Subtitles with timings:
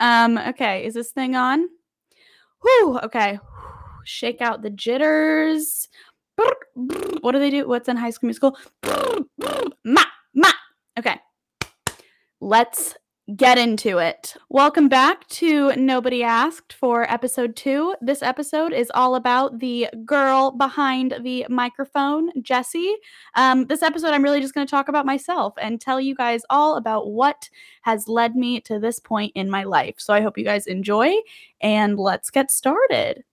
[0.00, 1.68] Um, okay, is this thing on?
[2.62, 3.38] Whew, okay.
[4.04, 5.88] Shake out the jitters.
[7.20, 7.66] What do they do?
[7.68, 8.56] What's in high school musical?
[9.84, 10.50] Ma, ma.
[10.98, 11.16] Okay.
[12.40, 12.96] Let's
[13.36, 14.34] get into it.
[14.48, 17.94] Welcome back to Nobody Asked for episode two.
[18.00, 22.96] This episode is all about the girl behind the microphone, Jessie.
[23.34, 26.42] Um, this episode, I'm really just going to talk about myself and tell you guys
[26.48, 27.50] all about what
[27.82, 29.96] has led me to this point in my life.
[29.98, 31.12] So I hope you guys enjoy
[31.60, 33.24] and let's get started.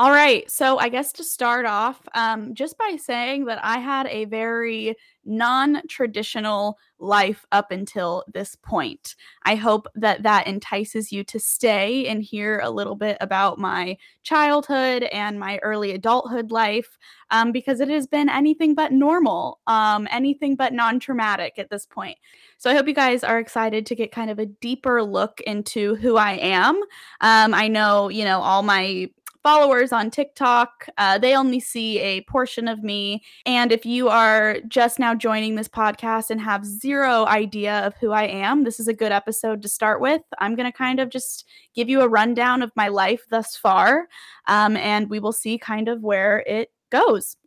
[0.00, 0.48] All right.
[0.48, 4.94] So I guess to start off, um, just by saying that I had a very
[5.28, 9.14] non traditional life up until this point.
[9.44, 13.96] I hope that that entices you to stay and hear a little bit about my
[14.22, 16.98] childhood and my early adulthood life
[17.30, 21.86] um, because it has been anything but normal, um, anything but non traumatic at this
[21.86, 22.18] point.
[22.56, 25.94] So I hope you guys are excited to get kind of a deeper look into
[25.96, 26.76] who I am.
[27.20, 29.10] Um, I know, you know, all my
[29.48, 33.22] followers on TikTok, uh, they only see a portion of me.
[33.46, 38.12] And if you are just now joining this podcast and have zero idea of who
[38.12, 40.20] I am, this is a good episode to start with.
[40.38, 44.08] I'm going to kind of just give you a rundown of my life thus far,
[44.48, 47.38] um, and we will see kind of where it goes.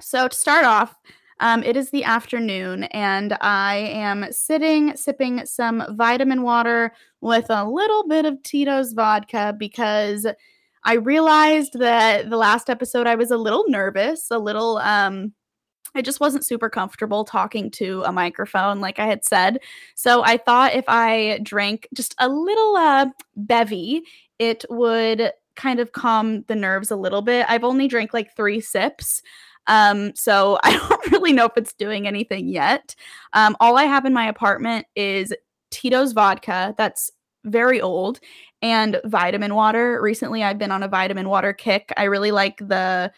[0.00, 0.94] So, to start off,
[1.40, 7.68] um, it is the afternoon, and I am sitting sipping some vitamin water with a
[7.68, 10.26] little bit of Tito's vodka because
[10.88, 15.34] I realized that the last episode I was a little nervous, a little um
[15.94, 19.60] I just wasn't super comfortable talking to a microphone like I had said.
[19.96, 24.02] So I thought if I drank just a little uh bevy,
[24.38, 27.44] it would kind of calm the nerves a little bit.
[27.50, 29.20] I've only drank like 3 sips.
[29.66, 32.94] Um, so I don't really know if it's doing anything yet.
[33.34, 35.34] Um, all I have in my apartment is
[35.70, 36.74] Tito's vodka.
[36.78, 37.10] That's
[37.48, 38.20] very old
[38.62, 40.00] and vitamin water.
[40.02, 41.92] Recently, I've been on a vitamin water kick.
[41.96, 43.12] I really like the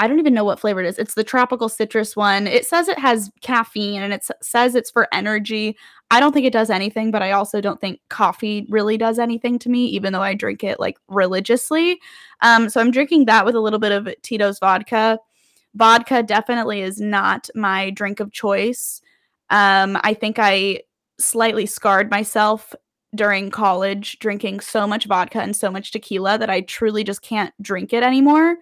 [0.00, 0.98] I don't even know what flavor it is.
[0.98, 2.46] It's the tropical citrus one.
[2.46, 5.76] It says it has caffeine and it says it's for energy.
[6.12, 9.58] I don't think it does anything, but I also don't think coffee really does anything
[9.58, 12.00] to me, even though I drink it like religiously.
[12.42, 15.18] Um, so I'm drinking that with a little bit of Tito's vodka.
[15.74, 19.02] Vodka definitely is not my drink of choice.
[19.50, 20.82] Um, I think I
[21.18, 22.72] slightly scarred myself
[23.14, 27.54] during college drinking so much vodka and so much tequila that I truly just can't
[27.62, 28.56] drink it anymore.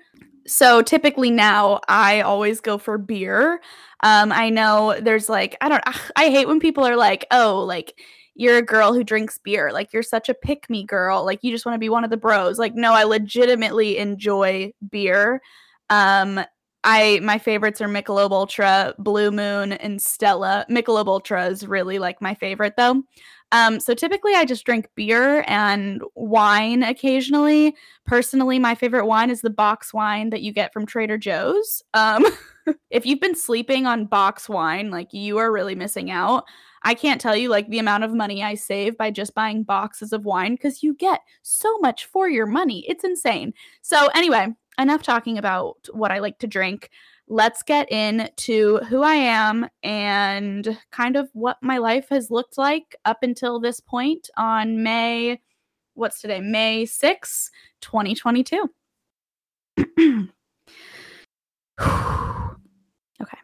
[0.46, 3.60] So typically now I always go for beer.
[4.02, 5.82] Um, I know there's like, I don't,
[6.16, 8.00] I hate when people are like, oh, like,
[8.38, 9.72] you're a girl who drinks beer.
[9.72, 11.24] Like, you're such a pick me girl.
[11.24, 12.58] Like, you just want to be one of the bros.
[12.58, 15.40] Like, no, I legitimately enjoy beer.
[15.88, 16.40] Um,
[16.84, 20.64] I my favorites are Michelob Ultra, Blue Moon, and Stella.
[20.70, 23.02] Michelob Ultra is really like my favorite though.
[23.52, 27.76] Um, so typically I just drink beer and wine occasionally.
[28.04, 31.82] Personally, my favorite wine is the box wine that you get from Trader Joe's.
[31.94, 32.26] Um,
[32.90, 36.44] if you've been sleeping on box wine, like you are really missing out.
[36.82, 40.12] I can't tell you like the amount of money I save by just buying boxes
[40.12, 42.84] of wine because you get so much for your money.
[42.88, 43.54] It's insane.
[43.82, 44.48] So, anyway,
[44.78, 46.90] enough talking about what I like to drink.
[47.28, 52.94] Let's get into who I am and kind of what my life has looked like
[53.04, 55.40] up until this point on May,
[55.94, 56.40] what's today?
[56.40, 57.50] May 6,
[57.80, 58.70] 2022.
[63.20, 63.38] okay.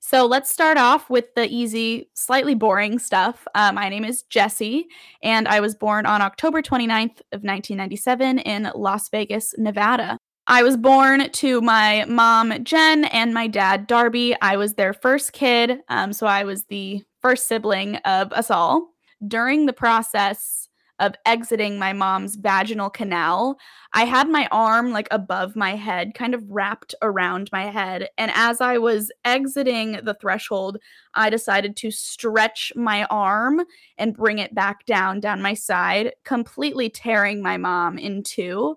[0.00, 3.46] So let's start off with the easy, slightly boring stuff.
[3.54, 4.88] Uh, my name is Jessie,
[5.22, 10.18] and I was born on October 29th of 1997 in Las Vegas, Nevada.
[10.50, 14.34] I was born to my mom, Jen, and my dad, Darby.
[14.40, 18.94] I was their first kid, um, so I was the first sibling of us all.
[19.26, 20.70] During the process
[21.00, 23.58] of exiting my mom's vaginal canal,
[23.92, 28.08] I had my arm like above my head, kind of wrapped around my head.
[28.16, 30.78] And as I was exiting the threshold,
[31.12, 33.60] I decided to stretch my arm
[33.98, 38.76] and bring it back down, down my side, completely tearing my mom in two.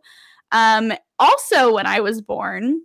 [0.52, 2.82] Um, also, when I was born,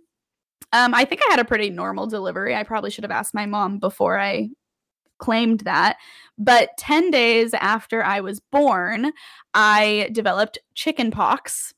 [0.73, 2.55] um, I think I had a pretty normal delivery.
[2.55, 4.49] I probably should have asked my mom before I
[5.17, 5.97] claimed that.
[6.37, 9.11] But 10 days after I was born,
[9.53, 11.73] I developed chicken pox,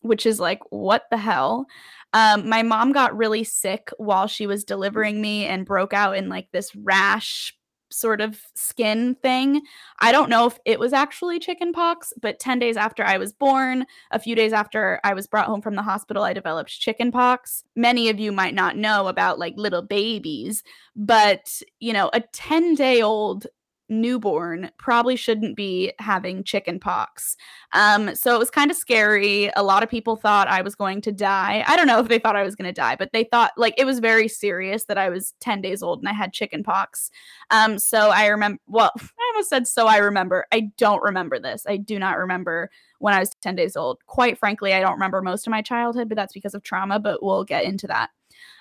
[0.00, 1.66] which is like, what the hell?
[2.12, 6.28] Um, my mom got really sick while she was delivering me and broke out in
[6.28, 7.54] like this rash
[7.90, 9.62] sort of skin thing.
[10.00, 13.32] I don't know if it was actually chicken pox, but 10 days after I was
[13.32, 17.10] born, a few days after I was brought home from the hospital, I developed chicken
[17.12, 17.64] pox.
[17.76, 20.62] Many of you might not know about like little babies,
[20.96, 23.46] but you know, a 10 day old
[23.88, 27.36] newborn probably shouldn't be having chicken pox.
[27.72, 29.50] Um, so it was kind of scary.
[29.56, 31.64] A lot of people thought I was going to die.
[31.66, 33.74] I don't know if they thought I was going to die, but they thought like
[33.78, 37.10] it was very serious that I was 10 days old and I had chicken pox.
[37.50, 40.46] Um, so I remember, well, I almost said, so I remember.
[40.52, 41.64] I don't remember this.
[41.66, 43.98] I do not remember when I was 10 days old.
[44.06, 47.22] Quite frankly, I don't remember most of my childhood, but that's because of trauma, but
[47.22, 48.10] we'll get into that.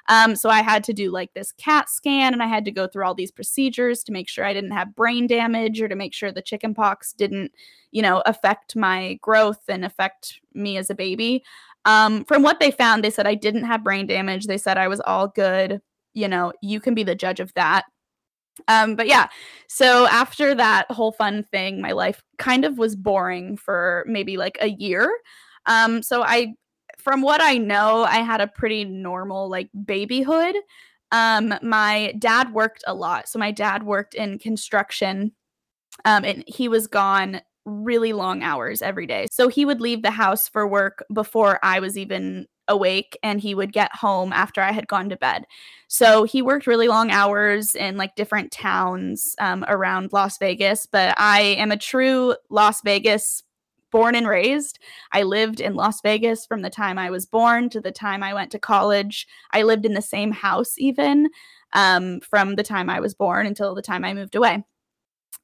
[0.07, 2.87] Um, so I had to do like this CAT scan and I had to go
[2.87, 6.13] through all these procedures to make sure I didn't have brain damage or to make
[6.13, 7.51] sure the chicken pox didn't,
[7.91, 11.43] you know, affect my growth and affect me as a baby.
[11.85, 14.45] Um, from what they found, they said I didn't have brain damage.
[14.45, 15.81] They said I was all good.
[16.13, 17.85] You know, you can be the judge of that.
[18.67, 19.27] Um, but yeah,
[19.67, 24.57] so after that whole fun thing, my life kind of was boring for maybe like
[24.59, 25.11] a year.
[25.67, 26.55] Um, so I
[27.07, 30.55] from what I know, I had a pretty normal like babyhood.
[31.13, 33.29] Um, my dad worked a lot.
[33.29, 35.31] So my dad worked in construction.
[36.03, 39.27] Um, and he was gone really long hours every day.
[39.31, 43.55] So he would leave the house for work before I was even awake and he
[43.55, 45.45] would get home after I had gone to bed.
[45.87, 50.85] So he worked really long hours in like different towns um, around Las Vegas.
[50.85, 53.43] But I am a true Las Vegas
[53.97, 54.77] born and raised.
[55.11, 58.31] I lived in Las Vegas from the time I was born to the time I
[58.31, 59.27] went to college.
[59.53, 61.29] I lived in the same house even
[61.73, 64.63] um, from the time I was born until the time I moved away.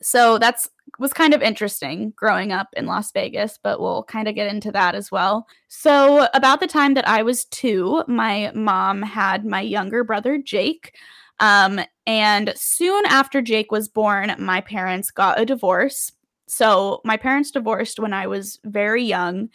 [0.04, 0.70] So that's
[1.00, 4.72] was kind of interesting growing up in Las Vegas, but we'll kind of get into
[4.72, 5.48] that as well.
[5.68, 10.96] So about the time that I was 2, my mom had my younger brother Jake.
[11.40, 16.12] Um, and soon after Jake was born, my parents got a divorce.
[16.54, 19.50] So, my parents divorced when I was very young.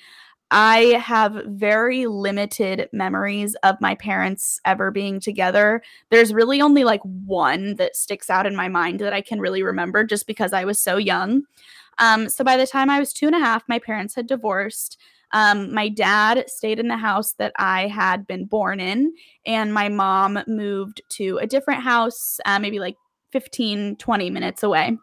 [0.50, 5.82] I have very limited memories of my parents ever being together.
[6.10, 9.62] There's really only like one that sticks out in my mind that I can really
[9.62, 11.42] remember just because I was so young.
[11.98, 14.98] Um, so by the time I was two and a half, my parents had divorced.
[15.32, 19.12] Um, my dad stayed in the house that I had been born in,
[19.44, 22.96] and my mom moved to a different house, uh, maybe like
[23.32, 24.96] 15, 20 minutes away.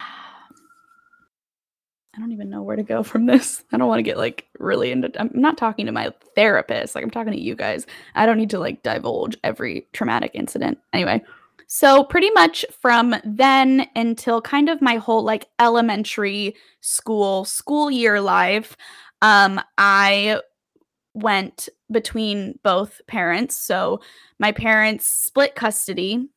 [2.16, 3.64] I don't even know where to go from this.
[3.72, 6.96] I don't want to get like really into I'm not talking to my therapist.
[6.96, 7.86] Like I'm talking to you guys.
[8.16, 10.78] I don't need to like divulge every traumatic incident.
[10.94, 11.22] Anyway,
[11.68, 18.22] so pretty much from then until kind of my whole like elementary school school year
[18.22, 18.78] life,
[19.22, 20.40] um I
[21.14, 23.58] went between both parents.
[23.58, 24.02] So
[24.40, 26.28] my parents split custody.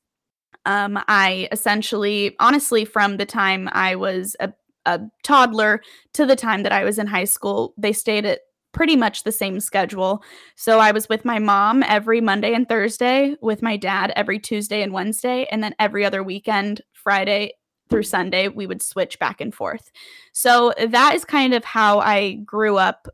[0.67, 4.53] Um, I essentially, honestly, from the time I was a
[4.87, 5.81] a toddler
[6.15, 8.41] to the time that I was in high school, they stayed at
[8.73, 10.23] pretty much the same schedule.
[10.55, 14.83] So I was with my mom every Monday and Thursday, with my dad every Tuesday
[14.83, 17.53] and Wednesday, and then every other weekend, Friday
[17.89, 19.91] through Sunday, we would switch back and forth.
[20.33, 23.09] So that is kind of how I grew up,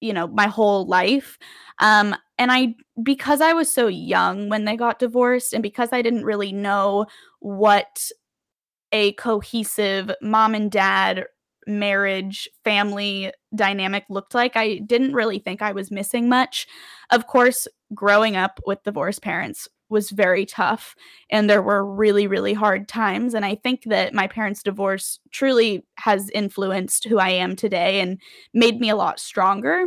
[0.00, 1.38] you know, my whole life.
[1.80, 6.02] Um, and I, because I was so young when they got divorced, and because I
[6.02, 7.06] didn't really know
[7.40, 8.10] what
[8.92, 11.26] a cohesive mom and dad
[11.66, 14.56] marriage family dynamic looked like.
[14.56, 16.66] I didn't really think I was missing much.
[17.10, 20.94] Of course, growing up with divorced parents was very tough
[21.30, 25.86] and there were really really hard times and I think that my parents' divorce truly
[25.96, 28.20] has influenced who I am today and
[28.52, 29.86] made me a lot stronger.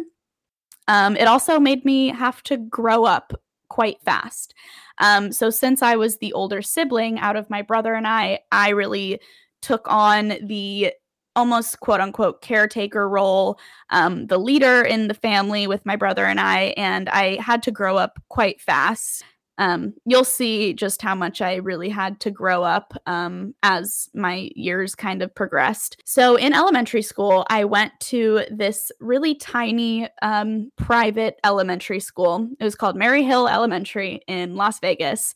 [0.88, 3.40] Um, it also made me have to grow up
[3.72, 4.54] quite fast.
[4.98, 8.72] Um, so since I was the older sibling out of my brother and I, I
[8.72, 9.22] really
[9.62, 10.92] took on the
[11.38, 13.58] almost quote unquote caretaker role,
[13.90, 17.72] um, the leader in the family with my brother and I, and I had to
[17.72, 19.24] grow up quite fast
[19.62, 24.50] um, you'll see just how much I really had to grow up um, as my
[24.56, 26.02] years kind of progressed.
[26.04, 32.50] So, in elementary school, I went to this really tiny um, private elementary school.
[32.60, 35.36] It was called Mary Hill Elementary in Las Vegas.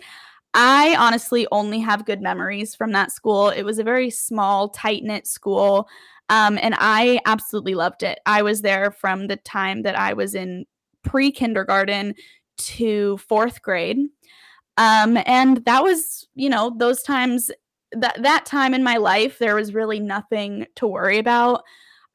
[0.56, 3.50] I honestly only have good memories from that school.
[3.50, 5.88] It was a very small, tight knit school.
[6.30, 8.18] Um, and I absolutely loved it.
[8.26, 10.66] I was there from the time that I was in
[11.04, 12.16] pre kindergarten
[12.58, 13.98] to fourth grade.
[14.78, 17.52] Um, and that was, you know, those times
[17.92, 21.64] that that time in my life, there was really nothing to worry about.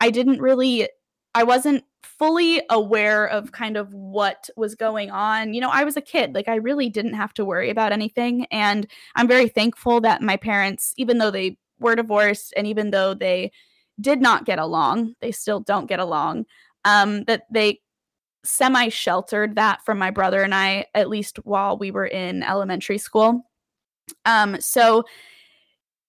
[0.00, 0.88] I didn't really,
[1.35, 5.54] I wasn't fully aware of kind of what was going on.
[5.54, 8.47] You know, I was a kid, like I really didn't have to worry about anything.
[8.50, 13.14] And I'm very thankful that my parents, even though they were divorced and even though
[13.14, 13.52] they
[14.00, 16.44] did not get along, they still don't get along,
[16.85, 17.80] um, that they
[18.44, 22.99] semi sheltered that from my brother and I, at least while we were in elementary
[22.99, 23.42] school.
[24.25, 25.04] Um, so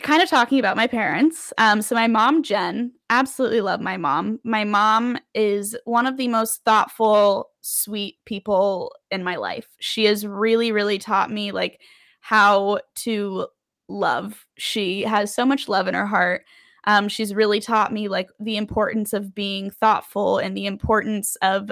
[0.01, 1.53] kind of talking about my parents.
[1.57, 4.39] Um, so my mom, Jen, absolutely love my mom.
[4.43, 9.67] My mom is one of the most thoughtful, sweet people in my life.
[9.79, 11.81] She has really, really taught me like
[12.21, 13.47] how to
[13.87, 14.45] love.
[14.57, 16.45] She has so much love in her heart.
[16.85, 21.71] Um, she's really taught me like the importance of being thoughtful and the importance of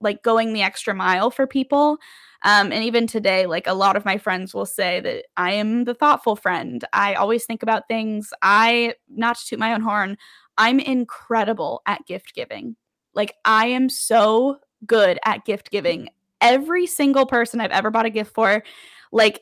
[0.00, 1.98] like going the extra mile for people.
[2.42, 5.84] Um, and even today, like a lot of my friends will say that I am
[5.84, 6.84] the thoughtful friend.
[6.92, 8.32] I always think about things.
[8.42, 10.16] I, not to toot my own horn,
[10.56, 12.76] I'm incredible at gift giving.
[13.14, 16.10] Like, I am so good at gift giving.
[16.40, 18.62] Every single person I've ever bought a gift for,
[19.10, 19.40] like,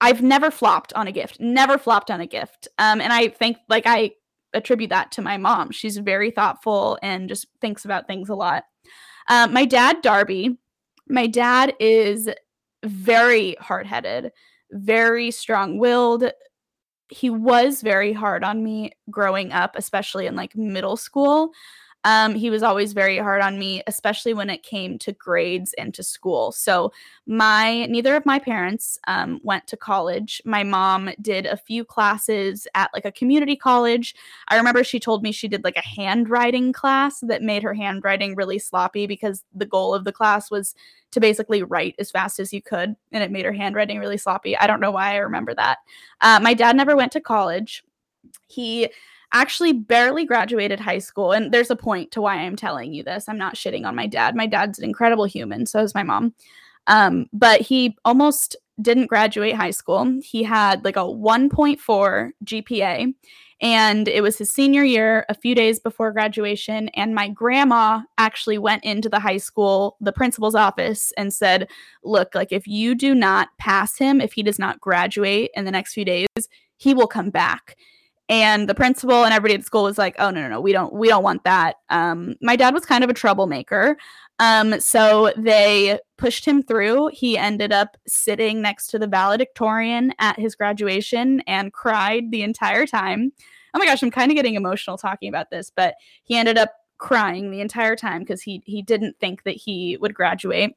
[0.00, 2.68] I've never flopped on a gift, never flopped on a gift.
[2.78, 4.12] Um, and I think, like, I
[4.52, 5.70] attribute that to my mom.
[5.70, 8.64] She's very thoughtful and just thinks about things a lot.
[9.28, 10.56] Um, my dad, Darby,
[11.08, 12.28] my dad is
[12.84, 14.32] very hard headed,
[14.70, 16.30] very strong willed.
[17.08, 21.52] He was very hard on me growing up, especially in like middle school.
[22.06, 25.92] Um, he was always very hard on me, especially when it came to grades and
[25.92, 26.52] to school.
[26.52, 26.92] So
[27.26, 30.40] my neither of my parents um, went to college.
[30.44, 34.14] My mom did a few classes at like a community college.
[34.46, 38.36] I remember she told me she did like a handwriting class that made her handwriting
[38.36, 40.76] really sloppy because the goal of the class was
[41.10, 44.56] to basically write as fast as you could, and it made her handwriting really sloppy.
[44.56, 45.78] I don't know why I remember that.
[46.20, 47.82] Uh, my dad never went to college.
[48.46, 48.90] He
[49.32, 51.32] actually barely graduated high school.
[51.32, 53.28] And there's a point to why I'm telling you this.
[53.28, 54.36] I'm not shitting on my dad.
[54.36, 55.66] My dad's an incredible human.
[55.66, 56.34] So is my mom.
[56.86, 60.20] Um, but he almost didn't graduate high school.
[60.22, 63.14] He had like a 1.4 GPA.
[63.62, 66.90] And it was his senior year, a few days before graduation.
[66.90, 71.68] And my grandma actually went into the high school, the principal's office, and said,
[72.04, 75.70] Look, like if you do not pass him, if he does not graduate in the
[75.70, 76.26] next few days,
[76.76, 77.76] he will come back
[78.28, 80.92] and the principal and everybody at school was like oh no no no we don't
[80.92, 81.76] we don't want that.
[81.90, 83.96] Um, my dad was kind of a troublemaker.
[84.38, 87.08] Um, so they pushed him through.
[87.12, 92.86] He ended up sitting next to the valedictorian at his graduation and cried the entire
[92.86, 93.32] time.
[93.74, 96.72] Oh my gosh i'm kind of getting emotional talking about this but he ended up
[96.96, 100.74] crying the entire time because he he didn't think that he would graduate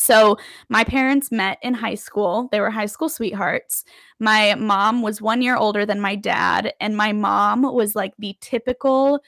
[0.00, 0.36] so,
[0.68, 2.48] my parents met in high school.
[2.52, 3.84] They were high school sweethearts.
[4.20, 8.36] My mom was one year older than my dad, and my mom was like the
[8.40, 9.20] typical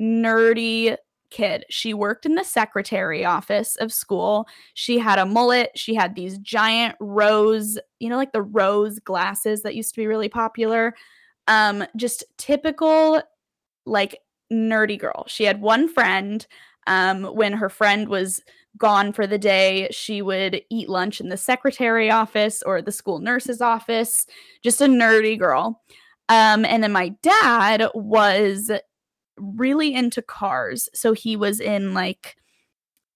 [0.00, 0.96] nerdy
[1.30, 1.64] kid.
[1.68, 4.46] She worked in the secretary office of school.
[4.72, 5.72] She had a mullet.
[5.74, 10.06] She had these giant rose, you know, like the rose glasses that used to be
[10.06, 10.94] really popular.
[11.48, 13.20] Um, just typical,
[13.86, 14.20] like
[14.52, 15.24] nerdy girl.
[15.28, 16.46] She had one friend.
[16.86, 18.42] Um, when her friend was
[18.76, 23.20] gone for the day, she would eat lunch in the secretary office or the school
[23.20, 24.26] nurse's office.
[24.62, 25.82] Just a nerdy girl.
[26.28, 28.70] Um, and then my dad was
[29.36, 30.88] really into cars.
[30.94, 32.36] So he was in like,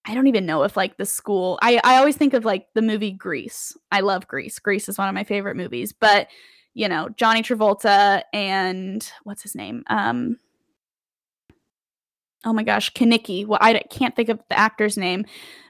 [0.05, 2.83] I don't even know if like the school, I, I always think of like the
[2.83, 3.77] movie Grease.
[3.91, 4.59] I love Grease.
[4.59, 5.93] Grease is one of my favorite movies.
[5.93, 6.29] But,
[6.75, 9.83] you know, Johnny Travolta and what's his name?
[9.89, 10.39] Um,
[12.45, 13.47] oh my gosh, Kenickie.
[13.47, 15.25] Well, I can't think of the actor's name,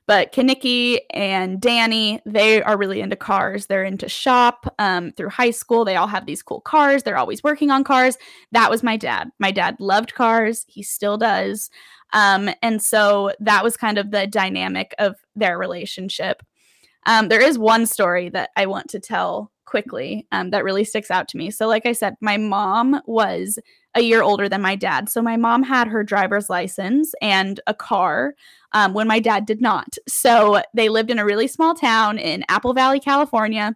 [0.07, 3.67] but Kenickie and Danny, they are really into cars.
[3.67, 5.85] They're into shop um, through high school.
[5.85, 7.03] They all have these cool cars.
[7.03, 8.17] They're always working on cars.
[8.53, 9.31] That was my dad.
[9.39, 10.65] My dad loved cars.
[10.69, 11.71] He still does.
[12.13, 16.43] Um, and so that was kind of the dynamic of their relationship.
[17.07, 21.11] Um, there is one story that I want to tell quickly um, that really sticks
[21.11, 21.51] out to me.
[21.51, 23.59] So, like I said, my mom was
[23.99, 25.09] a year older than my dad.
[25.09, 28.35] So, my mom had her driver's license and a car
[28.73, 29.97] um, when my dad did not.
[30.07, 33.75] So, they lived in a really small town in Apple Valley, California.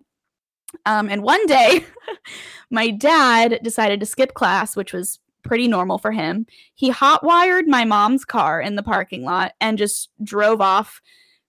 [0.86, 1.84] Um, and one day,
[2.70, 6.46] my dad decided to skip class, which was pretty normal for him.
[6.74, 11.00] He hotwired my mom's car in the parking lot and just drove off,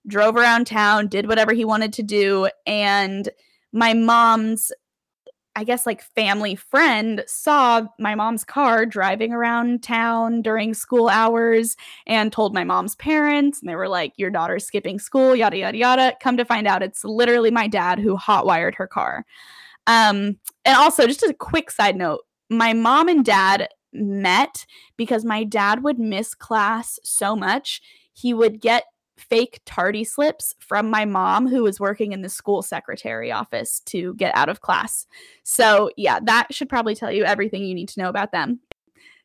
[0.08, 2.50] drove around town, did whatever he wanted to do.
[2.65, 3.30] And
[3.72, 4.72] my mom's
[5.55, 11.75] I guess like family friend saw my mom's car driving around town during school hours
[12.07, 15.77] and told my mom's parents and they were like your daughter's skipping school yada yada
[15.77, 16.15] yada.
[16.22, 19.25] Come to find out it's literally my dad who hotwired her car.
[19.86, 24.65] Um and also just a quick side note my mom and dad met
[24.98, 27.81] because my dad would miss class so much
[28.13, 28.86] he would get
[29.30, 34.13] fake tardy slips from my mom who was working in the school secretary office to
[34.15, 35.06] get out of class.
[35.44, 38.60] So, yeah, that should probably tell you everything you need to know about them.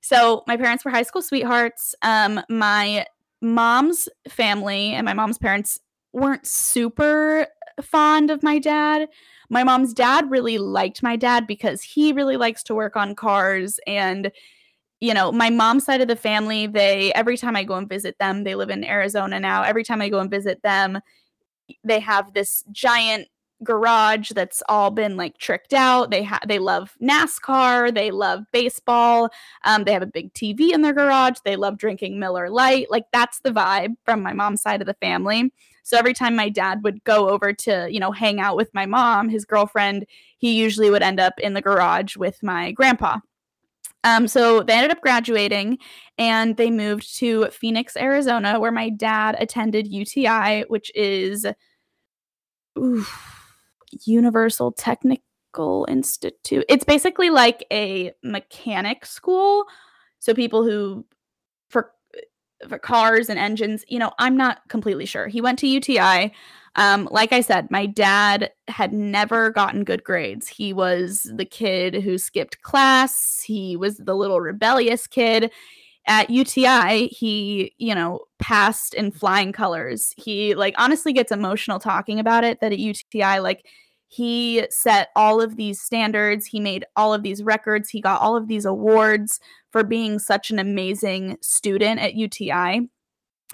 [0.01, 1.95] So, my parents were high school sweethearts.
[2.03, 3.07] Um, my
[3.41, 5.79] mom's family and my mom's parents
[6.13, 7.47] weren't super
[7.83, 9.09] fond of my dad.
[9.51, 13.79] My mom's dad really liked my dad because he really likes to work on cars
[13.87, 14.31] and
[15.01, 18.19] you know, my mom's side of the family, they every time I go and visit
[18.19, 19.63] them, they live in Arizona now.
[19.63, 21.01] Every time I go and visit them,
[21.85, 23.29] they have this giant
[23.65, 26.11] garage that's all been like tricked out.
[26.11, 29.31] They have they love NASCAR, they love baseball.
[29.65, 31.39] Um, they have a big TV in their garage.
[31.45, 32.91] They love drinking Miller Lite.
[32.91, 35.53] Like that's the vibe from my mom's side of the family.
[35.83, 38.85] So every time my dad would go over to, you know, hang out with my
[38.85, 43.19] mom, his girlfriend, he usually would end up in the garage with my grandpa.
[44.05, 45.79] Um, so they ended up graduating
[46.19, 51.47] and they moved to Phoenix, Arizona, where my dad attended UTI, which is
[52.79, 53.45] oof,
[54.05, 56.65] Universal Technical Institute.
[56.69, 59.65] It's basically like a mechanic school.
[60.21, 61.05] So people who
[61.69, 61.93] for
[62.69, 65.29] for cars and engines, you know, I'm not completely sure.
[65.29, 66.33] He went to UTI.
[66.79, 70.47] Um, like I said, my dad had never gotten good grades.
[70.47, 73.43] He was the kid who skipped class.
[73.45, 75.51] He was the little rebellious kid.
[76.07, 80.15] At UTI, he, you know, passed in flying colors.
[80.17, 83.67] He like honestly gets emotional talking about it that at UTI like
[84.07, 88.37] he set all of these standards, he made all of these records, he got all
[88.37, 89.41] of these awards
[89.73, 92.89] for being such an amazing student at UTI.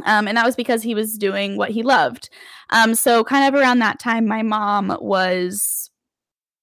[0.05, 2.29] Um, and that was because he was doing what he loved.
[2.71, 5.91] Um, so, kind of around that time, my mom was,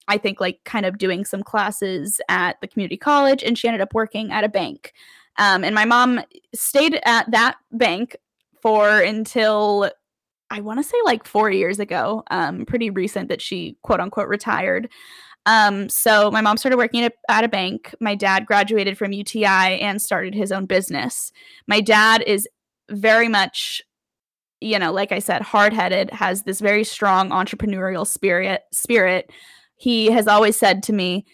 [0.08, 3.80] I think, like kind of doing some classes at the community college, and she ended
[3.80, 4.92] up working at a bank.
[5.38, 6.20] Um, and my mom
[6.54, 8.16] stayed at that bank
[8.60, 9.90] for until
[10.50, 14.28] I want to say like four years ago, um, pretty recent that she quote unquote
[14.28, 14.90] retired.
[15.46, 17.94] Um, so my mom started working at, at a bank.
[18.00, 21.32] My dad graduated from UTI and started his own business.
[21.66, 22.46] My dad is
[22.90, 23.82] very much
[24.60, 29.30] you know like i said hard-headed has this very strong entrepreneurial spirit spirit.
[29.76, 31.26] He has always said to me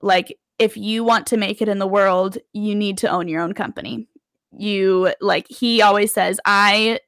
[0.00, 3.42] like if you want to make it in the world you need to own your
[3.42, 4.08] own company.
[4.56, 7.00] You like he always says i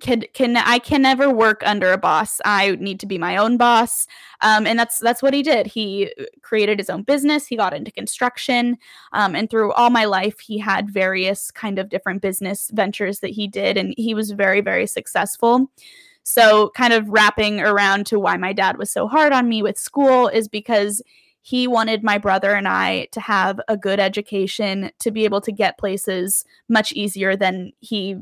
[0.00, 2.40] can can I can never work under a boss.
[2.44, 4.06] I need to be my own boss.
[4.40, 5.66] Um, and that's that's what he did.
[5.66, 7.46] He uh, created his own business.
[7.46, 8.78] He got into construction.
[9.12, 13.30] Um, and through all my life, he had various kind of different business ventures that
[13.30, 15.70] he did, and he was very very successful.
[16.22, 19.78] So, kind of wrapping around to why my dad was so hard on me with
[19.78, 21.02] school is because
[21.40, 25.50] he wanted my brother and I to have a good education, to be able to
[25.50, 28.16] get places much easier than he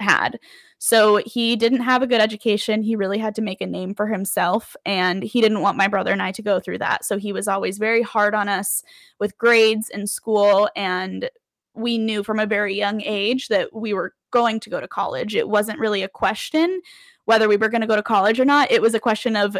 [0.00, 0.40] had.
[0.84, 2.82] So he didn't have a good education.
[2.82, 4.74] He really had to make a name for himself.
[4.84, 7.04] And he didn't want my brother and I to go through that.
[7.04, 8.82] So he was always very hard on us
[9.20, 10.68] with grades in school.
[10.74, 11.30] And
[11.74, 15.36] we knew from a very young age that we were going to go to college.
[15.36, 16.80] It wasn't really a question
[17.26, 18.72] whether we were going to go to college or not.
[18.72, 19.56] It was a question of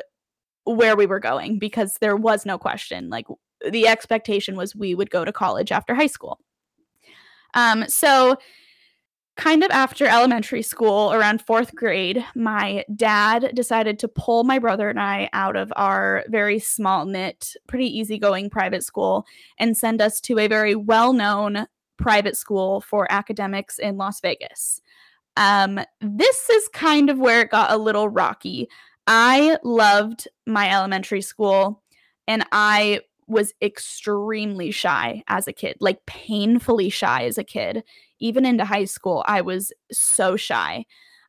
[0.65, 3.11] where we were going because there was no question.
[3.11, 3.29] Like
[3.71, 6.41] the expectation was we would go to college after high school.
[7.55, 8.39] Um, so
[9.37, 14.91] kind of after elementary school, around fourth grade, my dad decided to pull my brother
[14.91, 19.27] and I out of our very small knit, pretty easygoing private school
[19.59, 21.67] and send us to a very well known
[21.97, 24.81] private school for academics in Las Vegas.
[25.37, 28.69] Um, this is kind of where it got a little rocky.
[29.07, 31.83] I loved my elementary school
[32.29, 37.83] and I was extremely shy as a kid, like painfully shy as a kid
[38.23, 40.87] even into high school, I was so shy.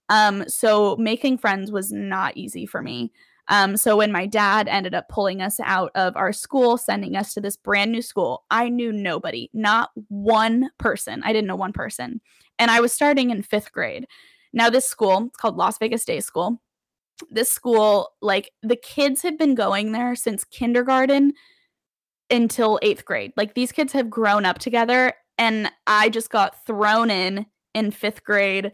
[0.10, 3.12] Um, so making friends was not easy for me.
[3.50, 7.34] Um, so when my dad ended up pulling us out of our school, sending us
[7.34, 11.22] to this brand new school, I knew nobody, not one person.
[11.26, 12.22] I didn't know one person.
[12.58, 14.08] And I was starting in fifth grade.
[14.54, 16.62] Now, this school, it's called Las Vegas Day School.
[17.30, 21.34] This school, like the kids have been going there since kindergarten
[22.30, 23.34] until eighth grade.
[23.36, 28.24] Like these kids have grown up together and I just got thrown in in fifth
[28.24, 28.72] grade.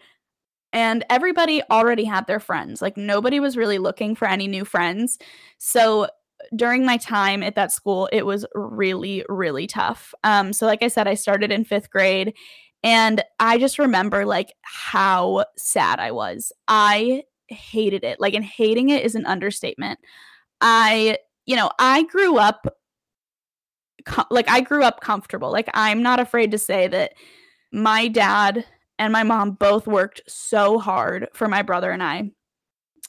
[0.72, 2.82] And everybody already had their friends.
[2.82, 5.18] Like nobody was really looking for any new friends.
[5.58, 6.08] So
[6.56, 10.14] during my time at that school, it was really, really tough.
[10.24, 12.34] Um, so like I said, I started in fifth grade
[12.84, 16.52] and I just remember like how sad I was.
[16.68, 18.20] I hated it.
[18.20, 20.00] Like, and hating it is an understatement.
[20.62, 22.68] I, you know, I grew up
[24.30, 25.52] like I grew up comfortable.
[25.52, 27.14] Like I'm not afraid to say that
[27.72, 28.66] my dad
[28.98, 32.32] and my mom both worked so hard for my brother and I.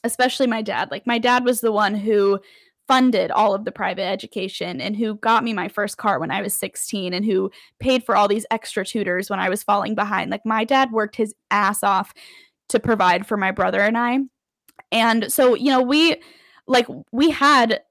[0.03, 0.89] Especially my dad.
[0.89, 2.39] Like my dad was the one who
[2.87, 6.41] funded all of the private education and who got me my first car when I
[6.41, 10.31] was 16 and who paid for all these extra tutors when I was falling behind.
[10.31, 12.13] Like my dad worked his ass off
[12.69, 14.19] to provide for my brother and I.
[14.91, 16.21] And so, you know, we
[16.67, 17.81] like we had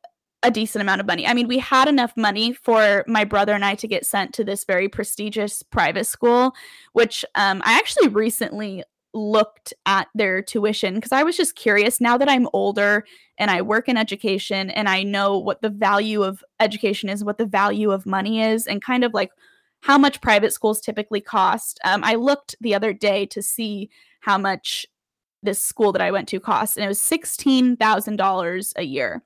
[0.42, 1.26] a decent amount of money.
[1.26, 4.44] I mean, we had enough money for my brother and I to get sent to
[4.44, 6.55] this very prestigious private school,
[6.92, 12.00] which um, I actually recently looked at their tuition because I was just curious.
[12.00, 13.05] Now that I'm older
[13.38, 17.38] and I work in education and I know what the value of education is, what
[17.38, 19.31] the value of money is, and kind of like
[19.83, 21.81] how much private schools typically cost.
[21.85, 24.87] Um, I looked the other day to see how much
[25.42, 29.22] this school that I went to cost, and it was $16,000 a year,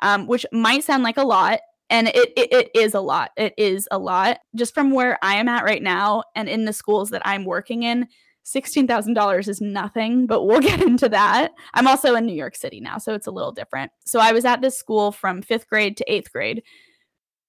[0.00, 1.60] um, which might sound like a lot.
[1.88, 3.30] And it, it, it is a lot.
[3.36, 4.38] It is a lot.
[4.56, 7.84] Just from where I am at right now and in the schools that I'm working
[7.84, 8.08] in,
[8.46, 11.52] $16,000 is nothing, but we'll get into that.
[11.74, 13.92] I'm also in New York City now, so it's a little different.
[14.04, 16.62] So I was at this school from fifth grade to eighth grade.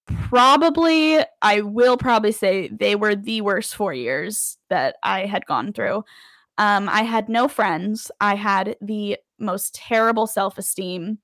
[0.07, 5.73] Probably, I will probably say they were the worst four years that I had gone
[5.73, 6.03] through.
[6.57, 8.10] Um, I had no friends.
[8.19, 11.19] I had the most terrible self esteem.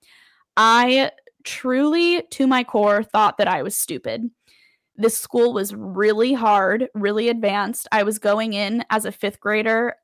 [0.58, 1.12] I
[1.44, 4.30] truly, to my core, thought that I was stupid.
[4.96, 7.88] This school was really hard, really advanced.
[7.92, 9.96] I was going in as a fifth grader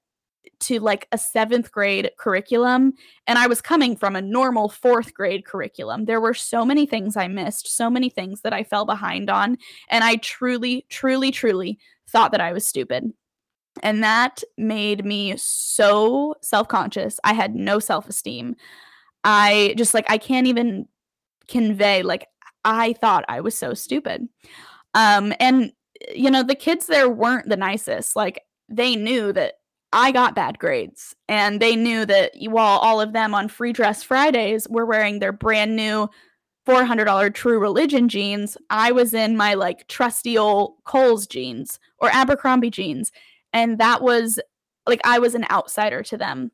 [0.62, 2.94] to like a seventh grade curriculum,
[3.28, 6.06] and I was coming from a normal fourth grade curriculum.
[6.06, 9.58] There were so many things I missed, so many things that I fell behind on.
[9.90, 13.12] And I truly, truly, truly thought that I was stupid.
[13.84, 17.20] And that made me so self conscious.
[17.24, 18.56] I had no self esteem.
[19.24, 20.88] I just like, I can't even
[21.48, 22.28] convey, like,
[22.66, 24.28] I thought I was so stupid.
[24.94, 25.72] Um, and
[26.14, 28.16] you know, the kids there weren't the nicest.
[28.16, 29.56] Like they knew that
[29.92, 34.04] I got bad grades, and they knew that while all of them on Free Dress
[34.04, 36.10] Fridays were wearing their brand new
[36.68, 42.70] $400 True Religion jeans, I was in my like trusty old Kohl's jeans or Abercrombie
[42.70, 43.12] jeans,
[43.54, 44.40] and that was
[44.88, 46.52] like I was an outsider to them.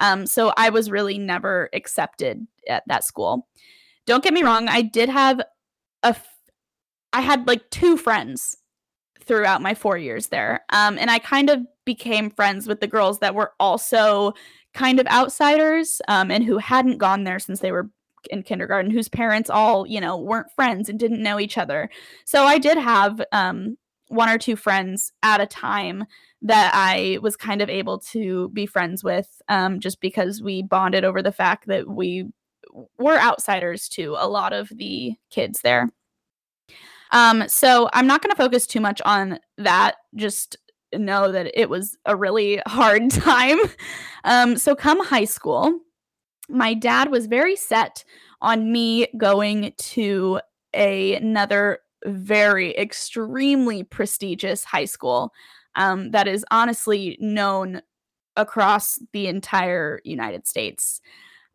[0.00, 3.46] Um, so I was really never accepted at that school.
[4.06, 5.40] Don't get me wrong, I did have
[6.02, 6.16] a
[7.12, 8.56] I had like two friends
[9.22, 10.64] throughout my four years there.
[10.70, 14.32] Um, and I kind of became friends with the girls that were also
[14.74, 17.90] kind of outsiders um, and who hadn't gone there since they were
[18.30, 21.90] in kindergarten, whose parents all, you know, weren't friends and didn't know each other.
[22.24, 23.76] So I did have um,
[24.10, 26.04] one or two friends at a time
[26.42, 31.04] that I was kind of able to be friends with um, just because we bonded
[31.04, 32.26] over the fact that we
[32.98, 35.90] were outsiders to a lot of the kids there.
[37.12, 39.96] Um, so I'm not going to focus too much on that.
[40.16, 40.56] Just
[40.92, 43.58] know that it was a really hard time.
[44.24, 45.78] Um, so come high school,
[46.48, 48.02] my dad was very set
[48.40, 50.40] on me going to
[50.74, 55.32] a, another very extremely prestigious high school
[55.74, 57.80] um, that is honestly known
[58.36, 61.00] across the entire United States.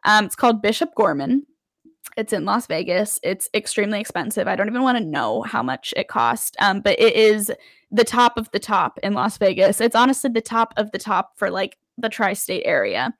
[0.05, 1.45] Um, it's called Bishop Gorman.
[2.17, 3.19] It's in Las Vegas.
[3.23, 4.47] It's extremely expensive.
[4.47, 6.55] I don't even want to know how much it cost.
[6.60, 7.51] Um, but it is
[7.91, 9.81] the top of the top in Las Vegas.
[9.81, 13.13] It's honestly the top of the top for like the tri-state area.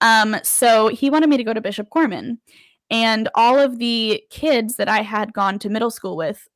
[0.00, 2.38] Um, so he wanted me to go to Bishop Gorman.
[2.90, 6.48] And all of the kids that I had gone to middle school with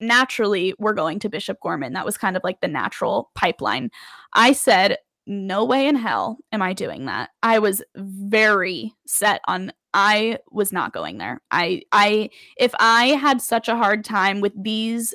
[0.00, 1.92] naturally were going to Bishop Gorman.
[1.92, 3.90] That was kind of like the natural pipeline.
[4.32, 7.30] I said, no way in hell am I doing that.
[7.42, 11.40] I was very set on I was not going there.
[11.50, 15.14] I I if I had such a hard time with these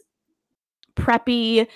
[0.95, 1.67] preppy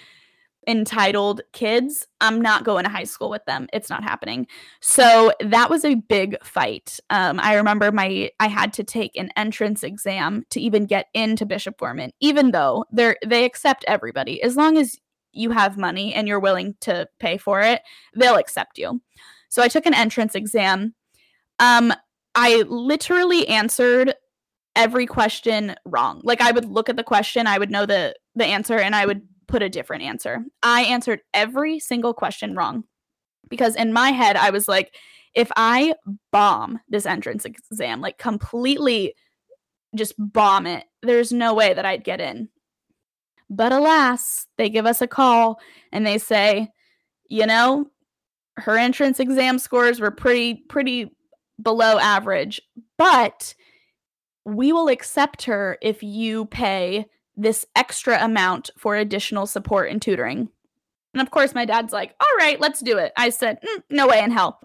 [0.67, 3.67] entitled kids, I'm not going to high school with them.
[3.71, 4.47] It's not happening.
[4.81, 6.99] So that was a big fight.
[7.09, 11.45] Um, I remember my I had to take an entrance exam to even get into
[11.45, 14.99] Bishop Gorman, even though they're they accept everybody as long as
[15.31, 17.81] you have money and you're willing to pay for it,
[18.15, 19.01] they'll accept you.
[19.49, 20.95] So I took an entrance exam.
[21.59, 21.93] Um,
[22.35, 24.13] I literally answered
[24.75, 26.21] every question wrong.
[26.23, 29.05] Like I would look at the question, I would know the the answer and I
[29.05, 30.43] would put a different answer.
[30.63, 32.83] I answered every single question wrong.
[33.49, 34.93] Because in my head I was like
[35.33, 35.93] if I
[36.31, 39.13] bomb this entrance exam, like completely
[39.95, 42.49] just bomb it, there's no way that I'd get in.
[43.49, 45.59] But alas, they give us a call
[45.91, 46.69] and they say,
[47.29, 47.85] you know,
[48.57, 51.15] her entrance exam scores were pretty pretty
[51.61, 52.61] below average,
[52.97, 53.53] but
[54.45, 57.05] we will accept her if you pay
[57.37, 60.49] this extra amount for additional support and tutoring.
[61.13, 63.13] And of course, my dad's like, all right, let's do it.
[63.15, 64.59] I said, mm, no way in hell.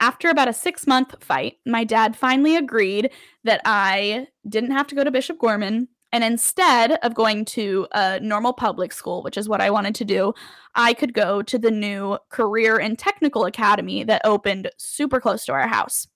[0.00, 3.10] After about a six month fight, my dad finally agreed
[3.44, 5.88] that I didn't have to go to Bishop Gorman.
[6.12, 10.04] And instead of going to a normal public school, which is what I wanted to
[10.04, 10.32] do,
[10.74, 15.52] I could go to the new career and technical academy that opened super close to
[15.52, 16.06] our house.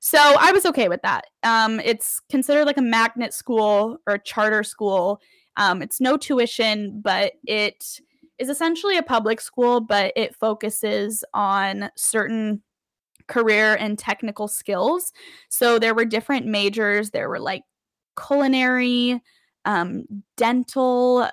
[0.00, 1.26] So I was okay with that.
[1.42, 5.20] Um, it's considered like a magnet school or charter school.
[5.56, 8.00] Um, it's no tuition, but it
[8.38, 12.62] is essentially a public school, but it focuses on certain
[13.28, 15.12] career and technical skills.
[15.50, 17.10] So there were different majors.
[17.10, 17.62] There were like
[18.18, 19.20] culinary,
[19.66, 20.04] um,
[20.38, 21.28] dental,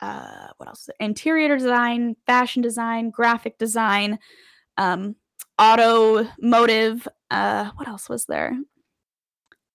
[0.00, 0.88] uh, what else?
[1.00, 4.20] Interior design, fashion design, graphic design,
[4.78, 5.16] um,
[5.60, 7.06] automotive.
[7.30, 8.56] Uh, what else was there?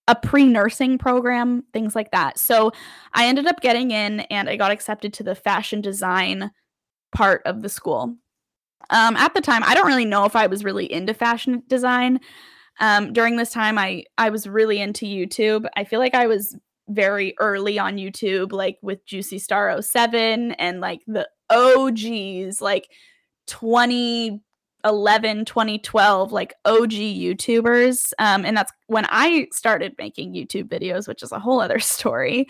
[0.08, 2.39] A pre nursing program, things like that.
[2.39, 2.72] So
[3.13, 6.52] I ended up getting in and I got accepted to the fashion design
[7.12, 8.15] part of the school.
[8.89, 12.20] Um, at the time, I don't really know if I was really into fashion design.
[12.80, 15.68] Um, during this time, I I was really into YouTube.
[15.76, 16.56] I feel like I was
[16.88, 22.89] very early on YouTube, like with Juicy Star 07 and like the OGs, like
[24.84, 28.13] 2011, 2012, like OG YouTubers.
[28.20, 32.48] Um, and that's when I started making YouTube videos, which is a whole other story.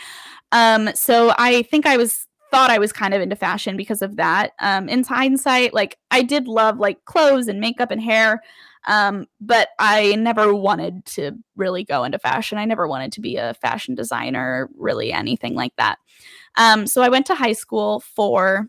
[0.52, 4.15] Um, so I think I was thought I was kind of into fashion because of
[4.15, 4.54] that.
[4.60, 8.42] Um, in hindsight, like I did love like clothes and makeup and hair,
[8.88, 12.58] um, but I never wanted to really go into fashion.
[12.58, 16.00] I never wanted to be a fashion designer, really anything like that.
[16.58, 18.68] Um, so I went to high school for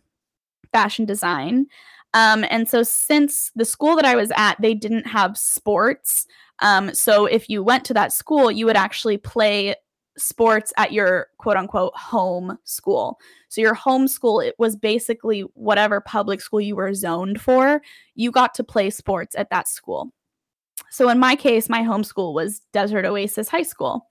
[0.73, 1.67] fashion design.
[2.15, 6.27] Um, and so since the school that I was at, they didn't have sports.
[6.61, 9.75] Um, so if you went to that school, you would actually play
[10.19, 13.19] sports at your quote unquote home school.
[13.49, 17.81] So your home school it was basically whatever public school you were zoned for,
[18.15, 20.13] you got to play sports at that school.
[20.91, 24.07] So in my case, my home school was Desert Oasis High School.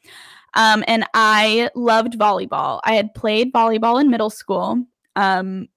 [0.55, 2.79] Um, and I loved volleyball.
[2.83, 4.83] I had played volleyball in middle school.
[5.15, 5.67] Um,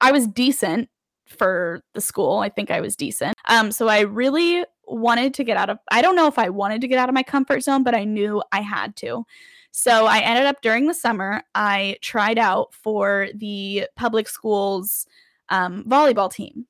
[0.00, 0.88] I was decent
[1.32, 2.38] for the school.
[2.38, 3.34] I think I was decent.
[3.48, 6.80] Um, so I really wanted to get out of I don't know if I wanted
[6.82, 9.24] to get out of my comfort zone, but I knew I had to.
[9.70, 15.06] So I ended up during the summer, I tried out for the public schools
[15.48, 16.66] um, volleyball team.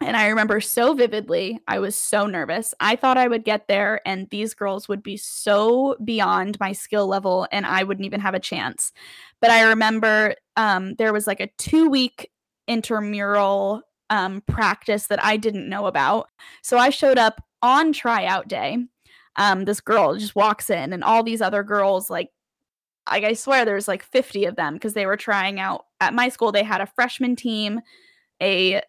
[0.00, 2.74] And I remember so vividly, I was so nervous.
[2.80, 7.06] I thought I would get there and these girls would be so beyond my skill
[7.06, 8.92] level and I wouldn't even have a chance.
[9.40, 12.30] But I remember um, there was like a two week
[12.66, 16.28] intramural um, practice that I didn't know about.
[16.62, 18.78] So I showed up on tryout day
[19.36, 22.30] um, this girl just walks in, and all these other girls, like,
[23.06, 26.28] I, I swear there's like 50 of them because they were trying out at my
[26.28, 26.52] school.
[26.52, 27.80] They had a freshman team,
[28.40, 28.80] a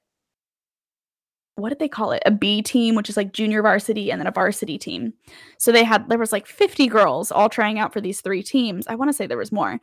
[1.55, 2.21] what did they call it?
[2.25, 5.13] A B team, which is like junior varsity, and then a varsity team.
[5.57, 8.88] So they had there was like 50 girls all trying out for these three teams.
[8.88, 9.79] I want to say there was more.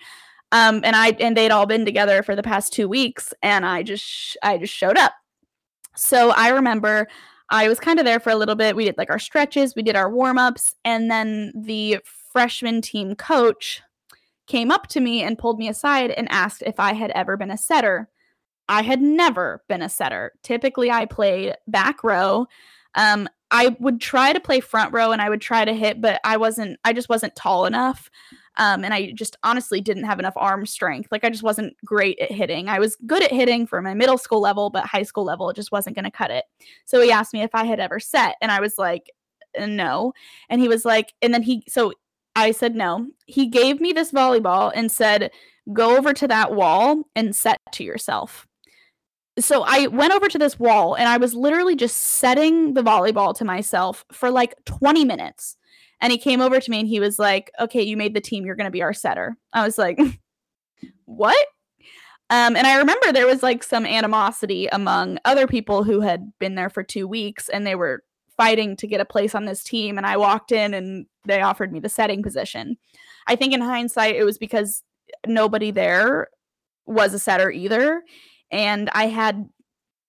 [0.53, 3.83] Um, and I and they'd all been together for the past two weeks, and I
[3.83, 5.13] just I just showed up.
[5.97, 7.09] So I remember
[7.51, 8.77] I was kind of there for a little bit.
[8.77, 11.99] We did like our stretches, we did our warm ups, and then the
[12.33, 13.83] freshman team coach
[14.47, 17.51] came up to me and pulled me aside and asked if I had ever been
[17.51, 18.09] a setter.
[18.69, 20.33] I had never been a setter.
[20.43, 22.47] Typically, I played back row.
[22.95, 26.21] Um, I would try to play front row and I would try to hit, but
[26.25, 28.11] I wasn't, I just wasn't tall enough.
[28.57, 31.11] Um, and I just honestly didn't have enough arm strength.
[31.11, 32.69] Like I just wasn't great at hitting.
[32.69, 35.57] I was good at hitting for my middle school level, but high school level, it
[35.57, 36.45] just wasn't going to cut it.
[36.85, 39.11] So he asked me if I had ever set, and I was like,
[39.59, 40.13] uh, no.
[40.49, 41.93] And he was like, and then he, so
[42.37, 43.09] I said no.
[43.27, 45.31] He gave me this volleyball and said,
[45.73, 48.47] go over to that wall and set to yourself.
[49.39, 53.35] So I went over to this wall and I was literally just setting the volleyball
[53.37, 55.57] to myself for like 20 minutes.
[56.03, 58.45] And he came over to me and he was like, okay, you made the team.
[58.45, 59.37] You're going to be our setter.
[59.55, 59.99] I was like,
[61.07, 61.47] what?
[62.29, 66.57] Um, and I remember there was like some animosity among other people who had been
[66.57, 68.03] there for two weeks and they were
[68.37, 69.97] fighting to get a place on this team.
[69.97, 72.77] And I walked in and they offered me the setting position.
[73.27, 74.83] I think in hindsight, it was because
[75.27, 76.29] nobody there
[76.87, 78.03] was a setter either.
[78.51, 79.49] And I had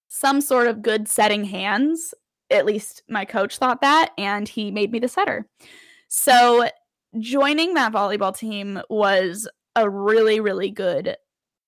[0.07, 2.13] some sort of good setting hands.
[2.53, 4.11] At least my coach thought that.
[4.17, 5.47] And he made me the setter.
[6.07, 6.69] So
[7.19, 11.17] joining that volleyball team was a really, really good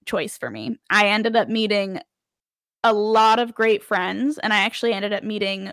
[0.05, 0.77] choice for me.
[0.89, 1.99] I ended up meeting
[2.83, 5.71] a lot of great friends, and I actually ended up meeting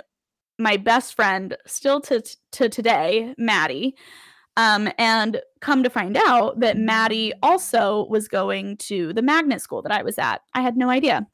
[0.59, 2.22] my best friend still to
[2.53, 3.94] to today, Maddie.
[4.57, 9.81] Um, and come to find out that Maddie also was going to the magnet school
[9.81, 10.42] that I was at.
[10.53, 11.27] I had no idea.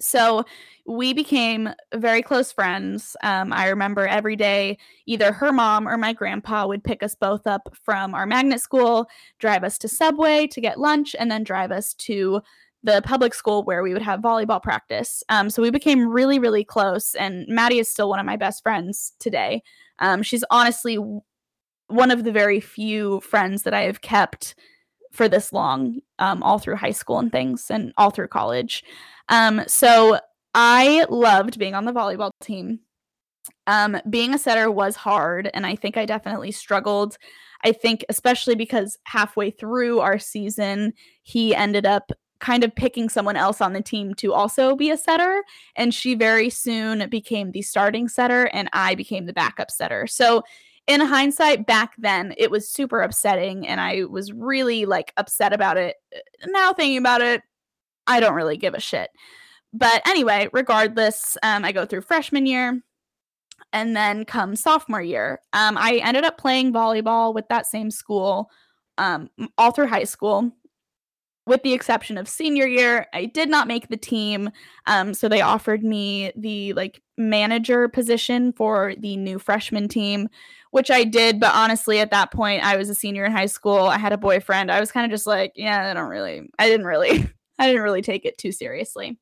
[0.00, 0.44] So
[0.86, 3.16] we became very close friends.
[3.22, 7.46] Um, I remember every day, either her mom or my grandpa would pick us both
[7.46, 9.06] up from our magnet school,
[9.38, 12.42] drive us to Subway to get lunch, and then drive us to
[12.82, 15.22] the public school where we would have volleyball practice.
[15.28, 17.14] Um, so we became really, really close.
[17.14, 19.62] And Maddie is still one of my best friends today.
[20.00, 20.98] Um, she's honestly
[21.86, 24.56] one of the very few friends that I have kept
[25.12, 28.82] for this long, um, all through high school and things, and all through college.
[29.28, 30.18] Um, so
[30.54, 32.80] I loved being on the volleyball team.
[33.66, 37.16] Um, being a setter was hard, and I think I definitely struggled.
[37.64, 43.36] I think, especially because halfway through our season, he ended up kind of picking someone
[43.36, 45.44] else on the team to also be a setter.
[45.76, 50.06] And she very soon became the starting setter, and I became the backup setter.
[50.06, 50.42] So,
[50.86, 55.76] in hindsight, back then, it was super upsetting, and I was really like upset about
[55.76, 55.96] it.
[56.46, 57.42] Now, thinking about it,
[58.06, 59.10] I don't really give a shit.
[59.72, 62.82] But anyway, regardless, um, I go through freshman year
[63.72, 68.50] and then come sophomore year, um, I ended up playing volleyball with that same school
[68.98, 70.52] um, all through high school
[71.46, 74.50] with the exception of senior year i did not make the team
[74.86, 80.28] um, so they offered me the like manager position for the new freshman team
[80.72, 83.78] which i did but honestly at that point i was a senior in high school.
[83.78, 84.70] I had a boyfriend.
[84.70, 87.82] I was kind of just like yeah i don't really i didn't really i didn't
[87.82, 89.18] really take it too seriously.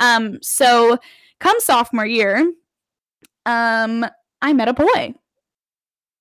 [0.00, 0.98] Um so
[1.38, 2.52] come sophomore year
[3.46, 4.04] um
[4.42, 5.14] i met a boy.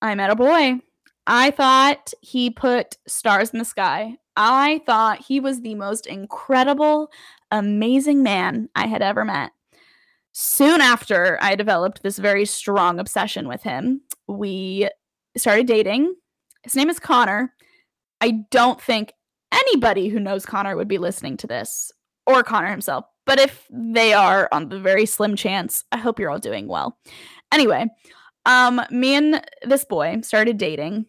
[0.01, 0.80] I met a boy.
[1.25, 4.17] I thought he put stars in the sky.
[4.36, 7.12] I thought he was the most incredible,
[7.51, 9.51] amazing man I had ever met.
[10.39, 14.88] Soon after I developed this very strong obsession with him, we
[15.36, 16.13] started dating.
[16.62, 17.56] His name is Connor.
[18.21, 19.13] I don't think
[19.52, 21.91] anybody who knows Connor would be listening to this
[22.28, 23.06] or Connor himself.
[23.26, 27.00] But if they are on the very slim chance, I hope you're all doing well.
[27.52, 27.88] Anyway,
[28.45, 31.08] um, me and this boy started dating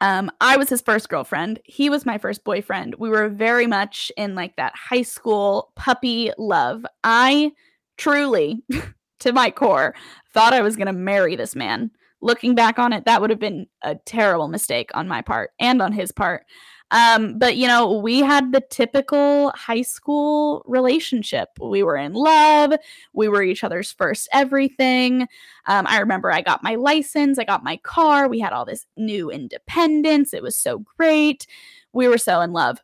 [0.00, 1.60] um, I was his first girlfriend.
[1.64, 2.96] He was my first boyfriend.
[2.98, 6.84] We were very much in like that high school puppy love.
[7.02, 7.52] I
[7.96, 8.62] truly,
[9.20, 9.94] to my core,
[10.32, 11.90] thought I was going to marry this man.
[12.20, 15.82] Looking back on it, that would have been a terrible mistake on my part and
[15.82, 16.44] on his part.
[16.92, 21.48] Um, but you know, we had the typical high school relationship.
[21.60, 22.74] We were in love.
[23.12, 25.22] We were each other's first everything.
[25.66, 28.28] Um, I remember I got my license, I got my car.
[28.28, 30.32] We had all this new independence.
[30.32, 31.46] It was so great.
[31.92, 32.78] We were so in love.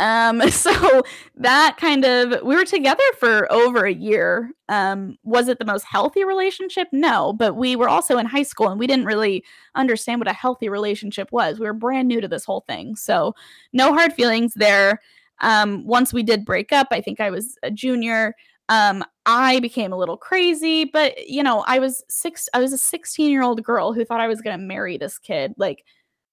[0.00, 1.02] Um, so
[1.36, 4.50] that kind of we were together for over a year.
[4.68, 6.88] Um, was it the most healthy relationship?
[6.92, 10.32] No, but we were also in high school and we didn't really understand what a
[10.32, 11.58] healthy relationship was.
[11.58, 12.96] We were brand new to this whole thing.
[12.96, 13.34] So
[13.72, 15.00] no hard feelings there.
[15.40, 18.34] Um, once we did break up, I think I was a junior.
[18.68, 22.78] Um, I became a little crazy, but you know, I was six, I was a
[22.78, 25.54] 16 year old girl who thought I was gonna marry this kid.
[25.58, 25.84] Like,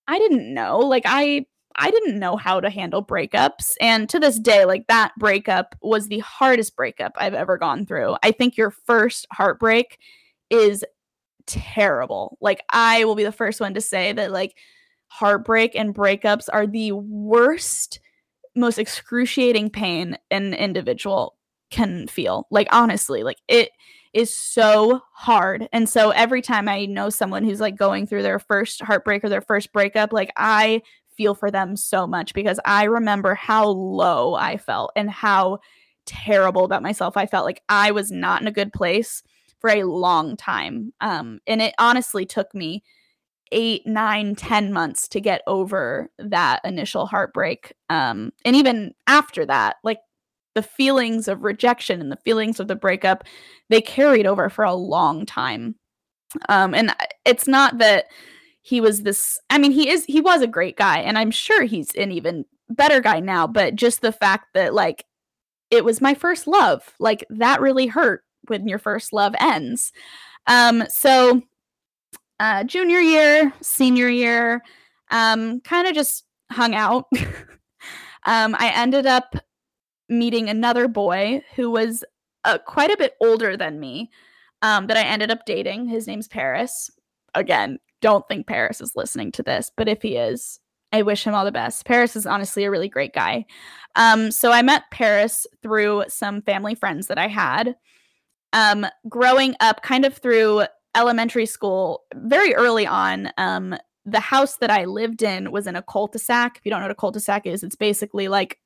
[0.08, 0.80] I didn't know.
[0.80, 1.46] Like, I
[1.80, 3.74] I didn't know how to handle breakups.
[3.80, 8.18] And to this day, like that breakup was the hardest breakup I've ever gone through.
[8.22, 9.98] I think your first heartbreak
[10.50, 10.84] is
[11.48, 12.38] terrible.
[12.42, 14.56] Like, I will be the first one to say that, like,
[15.08, 18.00] heartbreak and breakups are the worst,
[18.56, 21.36] most excruciating pain an individual
[21.72, 22.48] can feel.
[22.52, 23.72] Like, honestly, like, it
[24.14, 25.68] is so hard.
[25.72, 29.30] And so every time I know someone who's like going through their first heartbreak or
[29.30, 30.82] their first breakup, like I
[31.20, 35.60] feel for them so much because I remember how low I felt and how
[36.06, 37.44] terrible about myself I felt.
[37.44, 39.22] Like I was not in a good place
[39.60, 40.94] for a long time.
[41.02, 42.84] Um, and it honestly took me
[43.52, 47.74] eight, nine, ten months to get over that initial heartbreak.
[47.90, 50.00] Um, and even after that, like
[50.56, 53.26] the feelings of rejection and the feelings of the breakup,
[53.68, 55.76] they carried over for a long time.
[56.48, 58.06] Um, and it's not that
[58.70, 61.64] he was this I mean he is he was a great guy and I'm sure
[61.64, 65.06] he's an even better guy now but just the fact that like
[65.72, 69.92] it was my first love like that really hurt when your first love ends.
[70.46, 71.42] Um so
[72.40, 74.62] uh junior year senior year
[75.10, 77.06] um kind of just hung out.
[78.26, 79.34] Um I ended up
[80.10, 82.04] meeting another boy who was
[82.44, 84.12] uh, quite a bit older than me
[84.62, 85.88] um that I ended up dating.
[85.88, 86.92] His name's Paris
[87.34, 90.60] again don't think Paris is listening to this, but if he is,
[90.92, 91.86] I wish him all the best.
[91.86, 93.46] Paris is honestly a really great guy.
[93.96, 97.76] Um, so I met Paris through some family friends that I had.
[98.54, 100.64] Um, growing up, kind of through
[100.96, 105.84] elementary school, very early on, um, the house that I lived in was in a
[105.84, 106.58] cul-de-sac.
[106.58, 108.58] If you don't know what a cul-de-sac is, it's basically like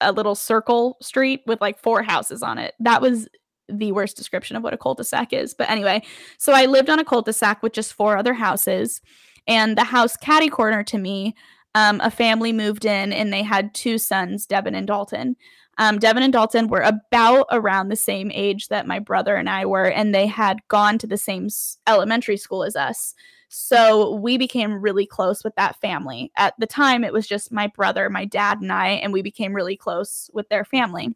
[0.00, 2.74] a little circle street with like four houses on it.
[2.80, 3.28] That was
[3.68, 5.54] the worst description of what a cul-de-sac is.
[5.54, 6.02] But anyway,
[6.38, 9.00] so I lived on a cul-de-sac with just four other houses,
[9.46, 11.34] and the house caddy corner to me
[11.76, 15.36] um, a family moved in and they had two sons, Devin and Dalton.
[15.76, 19.66] Um, Devin and Dalton were about around the same age that my brother and I
[19.66, 21.48] were, and they had gone to the same
[21.86, 23.14] elementary school as us.
[23.50, 26.32] So we became really close with that family.
[26.38, 29.52] At the time, it was just my brother, my dad, and I, and we became
[29.52, 31.14] really close with their family.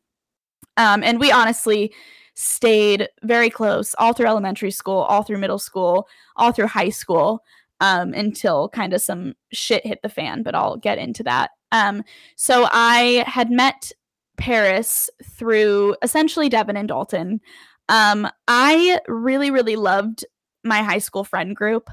[0.76, 1.94] Um, and we honestly
[2.34, 7.42] stayed very close all through elementary school, all through middle school, all through high school
[7.80, 11.50] um, until kind of some shit hit the fan, but I'll get into that.
[11.72, 12.02] Um,
[12.36, 13.92] so I had met
[14.36, 17.40] Paris through essentially Devin and Dalton.
[17.88, 20.24] Um, I really, really loved
[20.64, 21.88] my high school friend group.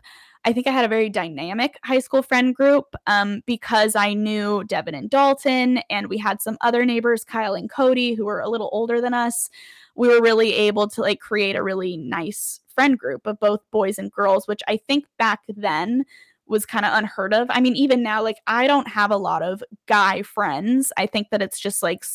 [0.46, 4.64] I think I had a very dynamic high school friend group um, because I knew
[4.64, 8.50] Devin and Dalton, and we had some other neighbors, Kyle and Cody, who were a
[8.50, 9.50] little older than us.
[9.98, 13.98] We were really able to like create a really nice friend group of both boys
[13.98, 16.06] and girls, which I think back then
[16.46, 17.48] was kind of unheard of.
[17.50, 20.94] I mean, even now, like I don't have a lot of guy friends.
[20.96, 22.06] I think that it's just like,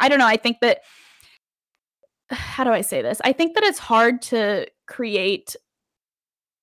[0.00, 0.26] I don't know.
[0.26, 0.80] I think that,
[2.30, 3.20] how do I say this?
[3.24, 5.56] I think that it's hard to create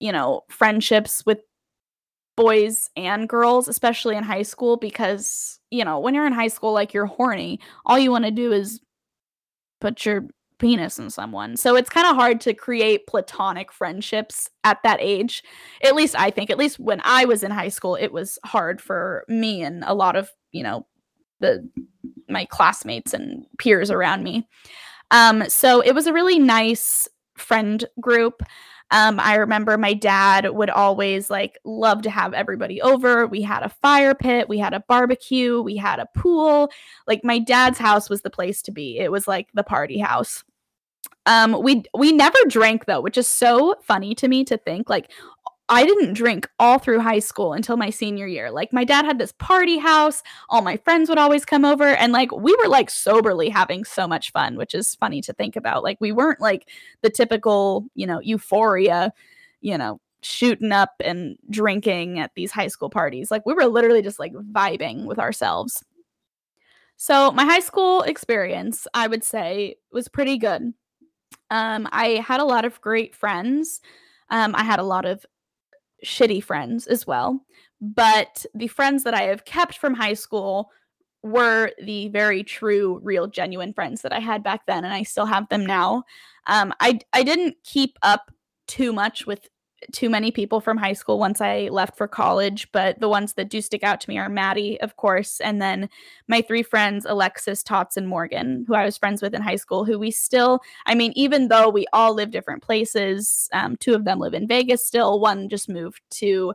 [0.02, 1.40] you know, friendships with
[2.36, 6.74] boys and girls, especially in high school, because, you know, when you're in high school,
[6.74, 8.82] like you're horny, all you want to do is
[9.82, 10.28] put your
[10.60, 11.58] penis in someone.
[11.58, 15.44] So it's kind of hard to create platonic friendships at that age.
[15.84, 18.80] At least I think, at least when I was in high school, it was hard
[18.80, 20.86] for me and a lot of, you know,
[21.40, 21.68] the
[22.30, 24.48] my classmates and peers around me.
[25.10, 27.08] Um, so it was a really nice
[27.38, 28.44] friend group.
[28.92, 33.26] Um, I remember my dad would always like love to have everybody over.
[33.26, 36.70] We had a fire pit, we had a barbecue, we had a pool.
[37.08, 39.00] Like my dad's house was the place to be.
[39.00, 40.44] It was like the party house.
[41.26, 45.12] Um, we we never drank though, which is so funny to me to think like
[45.72, 48.52] I didn't drink all through high school until my senior year.
[48.52, 52.12] Like my dad had this party house, all my friends would always come over and
[52.12, 55.82] like we were like soberly having so much fun, which is funny to think about.
[55.82, 56.68] Like we weren't like
[57.04, 59.14] the typical, you know, euphoria,
[59.62, 63.32] you know, shooting up and drinking at these high school parties.
[63.32, 65.86] Like we were literally just like vibing with ourselves.
[66.98, 70.74] So my high school experience, I would say, was pretty good.
[71.50, 73.80] Um, I had a lot of great friends.
[74.30, 75.26] Um, I had a lot of
[76.06, 77.46] shitty friends as well.
[77.80, 80.70] But the friends that I have kept from high school
[81.24, 85.26] were the very true, real, genuine friends that I had back then, and I still
[85.26, 86.04] have them now.
[86.48, 88.32] Um, I I didn't keep up
[88.68, 89.48] too much with
[89.92, 93.50] too many people from high school once I left for college, but the ones that
[93.50, 95.90] do stick out to me are Maddie, of course, and then
[96.28, 99.86] my three friends, Alexis, Tots, and Morgan, who I was friends with in high school,
[99.86, 104.06] who we still, I mean, even though we all live different places, um, two of
[104.06, 106.54] them live in Vegas still, one just moved to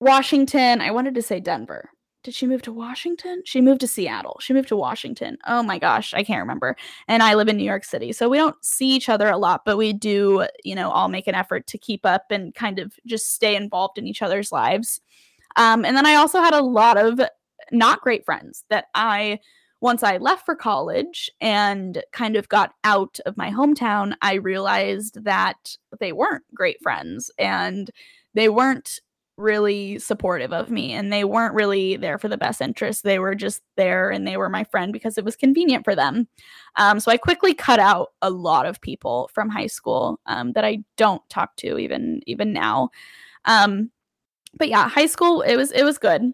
[0.00, 0.80] Washington.
[0.80, 1.90] I wanted to say Denver,
[2.28, 3.40] did she move to Washington?
[3.46, 4.36] She moved to Seattle.
[4.42, 5.38] She moved to Washington.
[5.46, 6.76] Oh my gosh, I can't remember.
[7.08, 8.12] And I live in New York City.
[8.12, 11.26] So we don't see each other a lot, but we do, you know, all make
[11.26, 15.00] an effort to keep up and kind of just stay involved in each other's lives.
[15.56, 17.18] Um, and then I also had a lot of
[17.72, 19.38] not great friends that I
[19.80, 25.24] once I left for college and kind of got out of my hometown, I realized
[25.24, 27.90] that they weren't great friends and
[28.34, 29.00] they weren't
[29.38, 33.04] really supportive of me and they weren't really there for the best interest.
[33.04, 36.28] They were just there and they were my friend because it was convenient for them.
[36.76, 40.64] Um, so I quickly cut out a lot of people from high school um, that
[40.64, 42.90] I don't talk to even even now.
[43.44, 43.90] Um,
[44.58, 46.32] but yeah, high school it was it was good.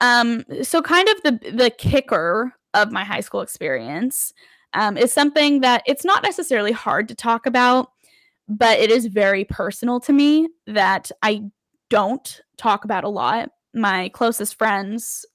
[0.00, 4.32] Um, so kind of the the kicker of my high school experience
[4.72, 7.90] um, is something that it's not necessarily hard to talk about
[8.50, 11.44] but it is very personal to me that I
[11.90, 13.50] don't talk about a lot.
[13.74, 15.26] My closest friends,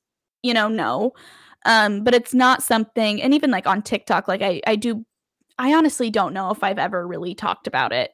[0.41, 1.13] you know, know.
[1.65, 5.05] Um, but it's not something, and even like on TikTok, like I, I do,
[5.57, 8.11] I honestly don't know if I've ever really talked about it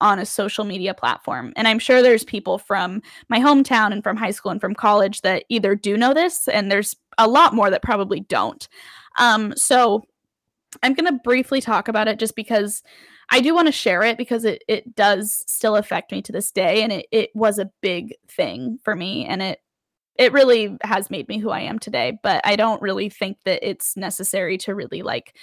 [0.00, 1.52] on a social media platform.
[1.54, 5.20] And I'm sure there's people from my hometown and from high school and from college
[5.20, 8.68] that either do know this, and there's a lot more that probably don't.
[9.18, 10.02] Um, so
[10.82, 12.82] I'm going to briefly talk about it just because
[13.32, 16.52] I do want to share it because it it does still affect me to this
[16.52, 19.60] day and it it was a big thing for me and it
[20.18, 23.66] it really has made me who I am today, but I don't really think that
[23.68, 25.34] it's necessary to really like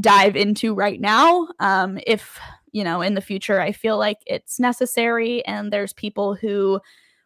[0.00, 1.48] dive into right now.
[1.60, 2.38] Um if,
[2.72, 6.80] you know, in the future I feel like it's necessary and there's people who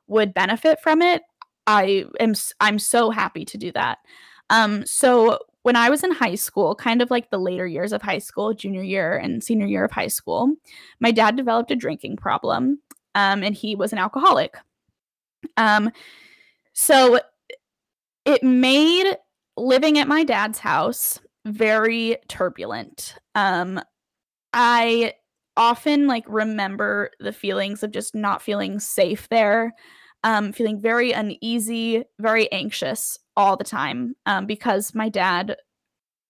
[0.08, 1.22] would benefit from it,
[1.66, 3.98] I am I'm so happy to do that.
[4.50, 5.38] Um so
[5.68, 8.54] when I was in high school, kind of like the later years of high school,
[8.54, 10.54] junior year and senior year of high school,
[10.98, 12.80] my dad developed a drinking problem
[13.14, 14.56] um, and he was an alcoholic.
[15.58, 15.90] Um,
[16.72, 17.20] So
[18.24, 19.14] it made
[19.58, 23.16] living at my dad's house very turbulent.
[23.34, 23.78] Um,
[24.54, 25.16] I
[25.54, 29.74] often like remember the feelings of just not feeling safe there,
[30.24, 35.56] um, feeling very uneasy, very anxious all the time um, because my dad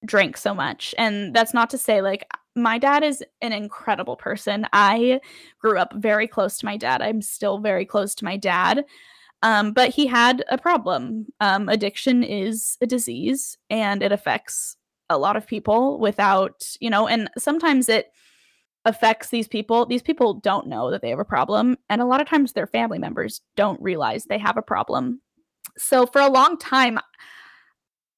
[0.04, 0.94] drank so much.
[0.98, 4.66] And that's not to say like my dad is an incredible person.
[4.72, 5.20] I
[5.58, 7.00] grew up very close to my dad.
[7.00, 8.84] I'm still very close to my dad.
[9.42, 11.26] Um, but he had a problem.
[11.40, 14.76] Um, addiction is a disease and it affects
[15.08, 18.12] a lot of people without, you know, and sometimes it
[18.84, 19.86] affects these people.
[19.86, 21.78] These people don't know that they have a problem.
[21.88, 25.22] And a lot of times their family members don't realize they have a problem.
[25.78, 26.98] So for a long time,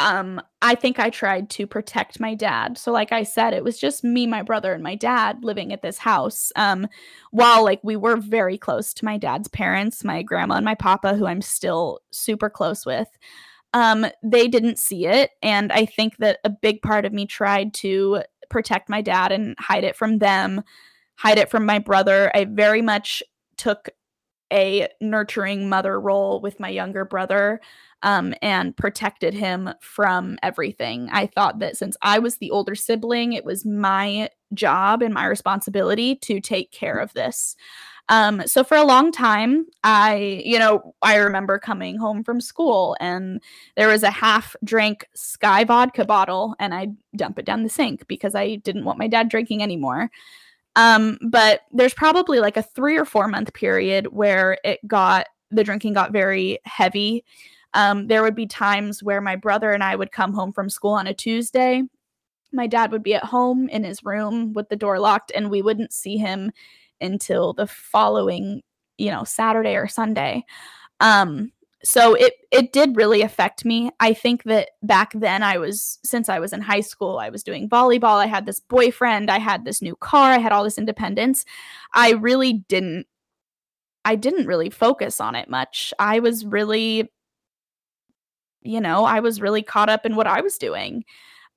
[0.00, 2.78] um, I think I tried to protect my dad.
[2.78, 5.82] So, like I said, it was just me, my brother, and my dad living at
[5.82, 6.50] this house.
[6.56, 6.88] Um,
[7.32, 11.14] while like we were very close to my dad's parents, my grandma and my papa,
[11.14, 13.08] who I'm still super close with,
[13.74, 15.32] um, they didn't see it.
[15.42, 19.54] And I think that a big part of me tried to protect my dad and
[19.58, 20.62] hide it from them,
[21.16, 22.30] hide it from my brother.
[22.34, 23.22] I very much
[23.58, 23.90] took
[24.53, 27.61] a nurturing mother role with my younger brother
[28.03, 31.09] um, and protected him from everything.
[31.12, 35.26] I thought that since I was the older sibling, it was my job and my
[35.26, 37.57] responsibility to take care of this.
[38.09, 42.96] Um, so for a long time, I, you know, I remember coming home from school
[42.98, 43.40] and
[43.76, 48.09] there was a half drank Skyy vodka bottle and I dump it down the sink
[48.09, 50.11] because I didn't want my dad drinking anymore.
[50.76, 55.64] Um, but there's probably like a three or four month period where it got the
[55.64, 57.24] drinking got very heavy.
[57.74, 60.92] Um, there would be times where my brother and I would come home from school
[60.92, 61.82] on a Tuesday.
[62.52, 65.62] My dad would be at home in his room with the door locked, and we
[65.62, 66.50] wouldn't see him
[67.00, 68.62] until the following,
[68.98, 70.44] you know, Saturday or Sunday.
[70.98, 71.52] Um,
[71.83, 73.91] so it it did really affect me.
[74.01, 77.43] I think that back then I was since I was in high school, I was
[77.43, 80.78] doing volleyball, I had this boyfriend, I had this new car, I had all this
[80.78, 81.45] independence.
[81.95, 83.07] I really didn't
[84.05, 85.95] I didn't really focus on it much.
[85.99, 87.11] I was really
[88.62, 91.05] you know, I was really caught up in what I was doing.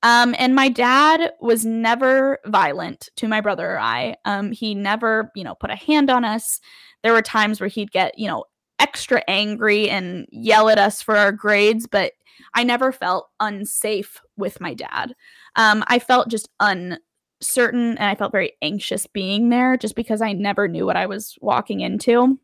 [0.04, 4.16] Um, and my dad was never violent to my brother or I.
[4.26, 6.60] Um, he never, you know, put a hand on us.
[7.04, 8.46] There were times where he'd get, you know,
[8.84, 12.12] extra angry and yell at us for our grades, but
[12.54, 15.16] I never felt unsafe with my dad.
[15.56, 20.34] Um, I felt just uncertain and I felt very anxious being there just because I
[20.34, 22.38] never knew what I was walking into.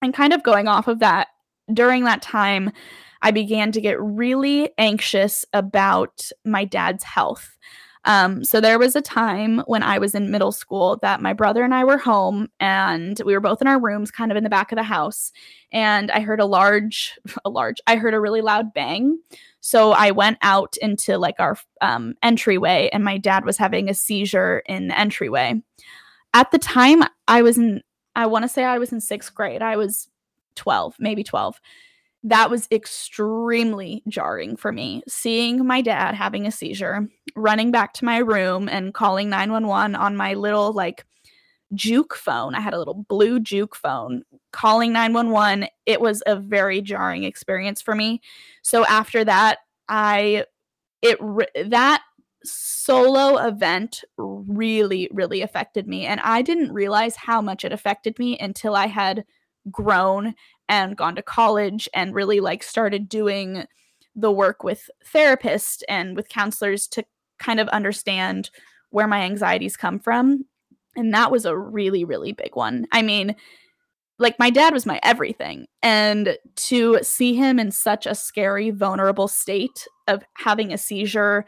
[0.00, 1.28] And kind of going off of that,
[1.72, 2.72] during that time,
[3.20, 7.58] I began to get really anxious about my dad's health.
[8.06, 11.64] Um, so there was a time when I was in middle school that my brother
[11.64, 14.50] and I were home and we were both in our rooms, kind of in the
[14.50, 15.32] back of the house.
[15.72, 19.18] And I heard a large, a large, I heard a really loud bang.
[19.60, 23.94] So I went out into like our um, entryway and my dad was having a
[23.94, 25.60] seizure in the entryway.
[26.32, 27.82] At the time, I was in,
[28.14, 29.62] I want to say I was in sixth grade.
[29.62, 30.08] I was
[30.54, 31.60] 12, maybe 12
[32.26, 35.02] that was extremely jarring for me.
[35.06, 40.16] Seeing my dad having a seizure, running back to my room and calling 911 on
[40.16, 41.06] my little like
[41.72, 42.56] juke phone.
[42.56, 45.68] I had a little blue juke phone calling 911.
[45.86, 48.20] It was a very jarring experience for me.
[48.62, 49.58] So after that,
[49.88, 50.46] I
[51.02, 51.18] it
[51.70, 52.02] that
[52.42, 58.38] solo event really really affected me and I didn't realize how much it affected me
[58.38, 59.24] until I had
[59.70, 60.34] grown
[60.68, 63.64] and gone to college and really like started doing
[64.14, 67.04] the work with therapists and with counselors to
[67.38, 68.50] kind of understand
[68.90, 70.44] where my anxieties come from.
[70.96, 72.86] And that was a really, really big one.
[72.92, 73.36] I mean,
[74.18, 75.66] like my dad was my everything.
[75.82, 81.44] And to see him in such a scary, vulnerable state of having a seizure,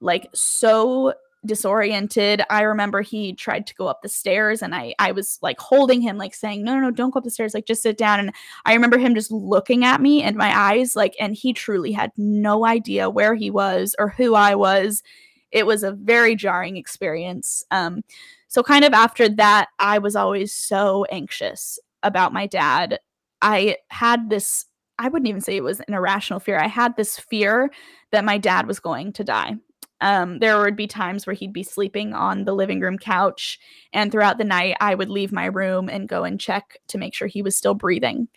[0.00, 1.14] like so
[1.46, 2.42] disoriented.
[2.50, 6.00] I remember he tried to go up the stairs and I I was like holding
[6.02, 7.54] him like saying, "No, no, no, don't go up the stairs.
[7.54, 8.32] Like just sit down." And
[8.66, 12.12] I remember him just looking at me and my eyes like and he truly had
[12.16, 15.02] no idea where he was or who I was.
[15.50, 17.64] It was a very jarring experience.
[17.70, 18.02] Um
[18.48, 22.98] so kind of after that, I was always so anxious about my dad.
[23.42, 24.66] I had this
[24.98, 26.58] I wouldn't even say it was an irrational fear.
[26.58, 27.70] I had this fear
[28.12, 29.56] that my dad was going to die
[30.00, 33.58] um, there would be times where he'd be sleeping on the living room couch,
[33.92, 37.14] and throughout the night, I would leave my room and go and check to make
[37.14, 38.28] sure he was still breathing.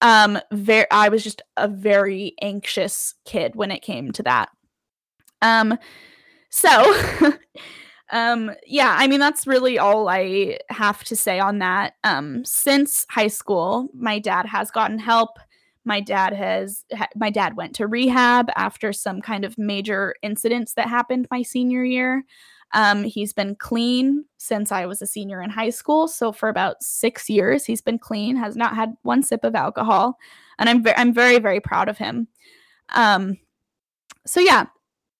[0.00, 0.38] Um,
[0.90, 4.50] I was just a very anxious kid when it came to that.
[5.40, 5.78] Um,
[6.50, 6.94] so,
[8.10, 11.94] um, yeah, I mean that's really all I have to say on that.
[12.04, 15.38] Um, since high school, my dad has gotten help
[15.84, 20.74] My dad has ha- my dad went to rehab after some kind of major incidents
[20.74, 22.24] that happened my senior year.
[22.72, 26.08] Um, he's been clean since I was a senior in high school.
[26.08, 30.18] So for about six years, he's been clean, has not had one sip of alcohol,
[30.58, 32.28] and I'm ve- I'm very very proud of him.
[32.94, 33.38] Um,
[34.26, 34.66] so yeah,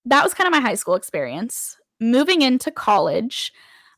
[0.06, 1.76] that was kind of my high school experience.
[2.00, 3.52] Moving into college,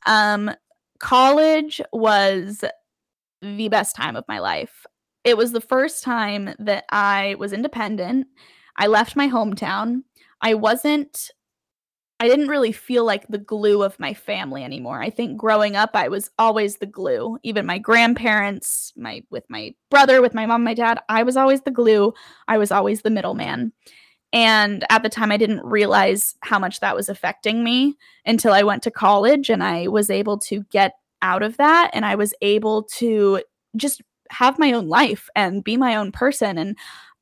[0.06, 0.50] um,
[0.98, 2.64] college was
[3.42, 4.86] the best time of my life.
[5.27, 8.29] It was the first time that I was independent.
[8.77, 10.03] I left my hometown.
[10.41, 11.33] I wasn't
[12.18, 15.03] I didn't really feel like the glue of my family anymore.
[15.03, 17.39] I think growing up I was always the glue.
[17.43, 21.62] Even my grandparents, my with my brother, with my mom, my dad, I was always
[21.62, 22.14] the glue.
[22.47, 23.72] I was always the middleman.
[24.33, 28.62] And at the time I didn't realize how much that was affecting me until I
[28.62, 32.33] went to college and I was able to get out of that and I was
[32.43, 33.43] able to
[33.77, 36.77] just have my own life and be my own person and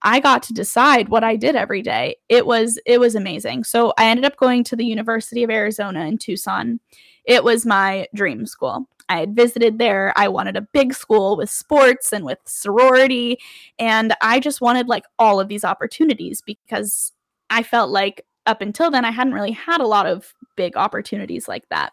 [0.06, 2.16] I got to decide what I did every day.
[2.28, 3.64] It was it was amazing.
[3.64, 6.78] So I ended up going to the University of Arizona in Tucson.
[7.24, 8.86] It was my dream school.
[9.08, 10.12] I had visited there.
[10.16, 13.38] I wanted a big school with sports and with sorority
[13.78, 17.12] and I just wanted like all of these opportunities because
[17.48, 21.48] I felt like up until then I hadn't really had a lot of big opportunities
[21.48, 21.92] like that.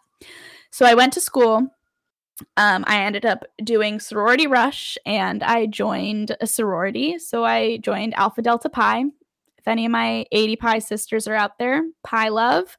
[0.69, 1.67] So I went to school
[2.57, 7.19] um, I ended up doing sorority rush and I joined a sorority.
[7.19, 9.05] So I joined Alpha Delta Pi.
[9.57, 12.77] If any of my ADPi sisters are out there, Pi love.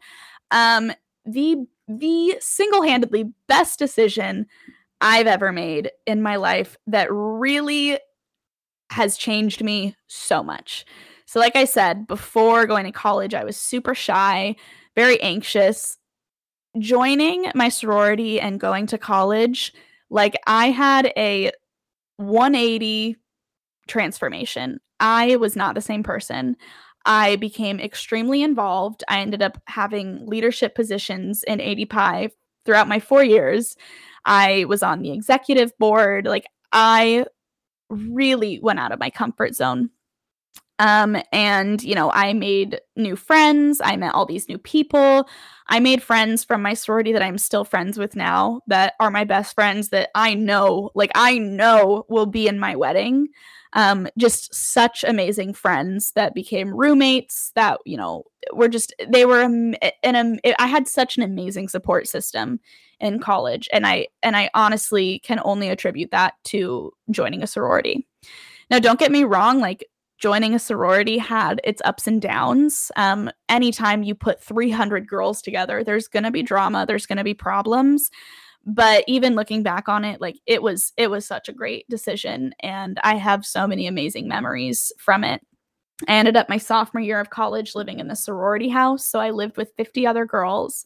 [0.51, 0.93] Um,
[1.25, 4.47] the the single-handedly best decision
[5.01, 7.99] I've ever made in my life that really
[8.91, 10.85] has changed me so much.
[11.27, 14.55] So like I said, before going to college, I was super shy,
[14.95, 15.99] very anxious,
[16.79, 19.73] joining my sorority and going to college,
[20.11, 21.53] like I had a
[22.17, 23.17] 180
[23.87, 24.81] transformation.
[25.01, 26.57] I was not the same person.
[27.05, 29.03] I became extremely involved.
[29.09, 32.31] I ended up having leadership positions in ADPi
[32.65, 33.77] throughout my four years.
[34.25, 36.27] I was on the executive board.
[36.27, 37.27] Like, I
[37.89, 39.91] really went out of my comfort zone.
[40.83, 43.81] Um, and, you know, I made new friends.
[43.85, 45.29] I met all these new people.
[45.69, 49.23] I made friends from my sorority that I'm still friends with now that are my
[49.23, 53.29] best friends that I know, like, I know will be in my wedding.
[53.75, 59.43] Um, just such amazing friends that became roommates that, you know, were just, they were,
[59.43, 62.59] in a, I had such an amazing support system
[62.99, 63.69] in college.
[63.73, 68.05] And I, and I honestly can only attribute that to joining a sorority.
[68.69, 69.87] Now, don't get me wrong, like
[70.23, 72.93] joining a sorority had its ups and downs.
[72.95, 77.25] Um, anytime you put 300 girls together, there's going to be drama, there's going to
[77.25, 78.09] be problems.
[78.65, 82.55] But even looking back on it, like it was, it was such a great decision,
[82.61, 85.45] and I have so many amazing memories from it.
[86.07, 89.31] I ended up my sophomore year of college living in the sorority house, so I
[89.31, 90.85] lived with 50 other girls,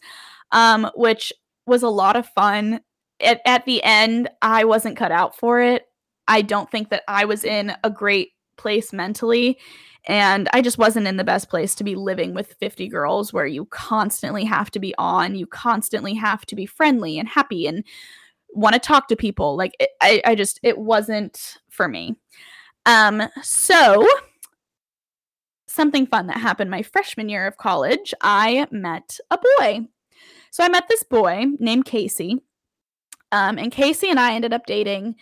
[0.52, 1.34] um, which
[1.66, 2.80] was a lot of fun.
[3.20, 5.84] At, at the end, I wasn't cut out for it.
[6.28, 9.58] I don't think that I was in a great place mentally
[10.06, 13.46] and I just wasn't in the best place to be living with 50 girls where
[13.46, 17.84] you constantly have to be on, you constantly have to be friendly and happy and
[18.50, 19.56] want to talk to people.
[19.56, 22.14] Like it, I, I just it wasn't for me.
[22.86, 24.06] Um, so
[25.66, 29.88] something fun that happened my freshman year of college, I met a boy.
[30.52, 32.42] So I met this boy named Casey.
[33.32, 35.16] Um, and Casey and I ended up dating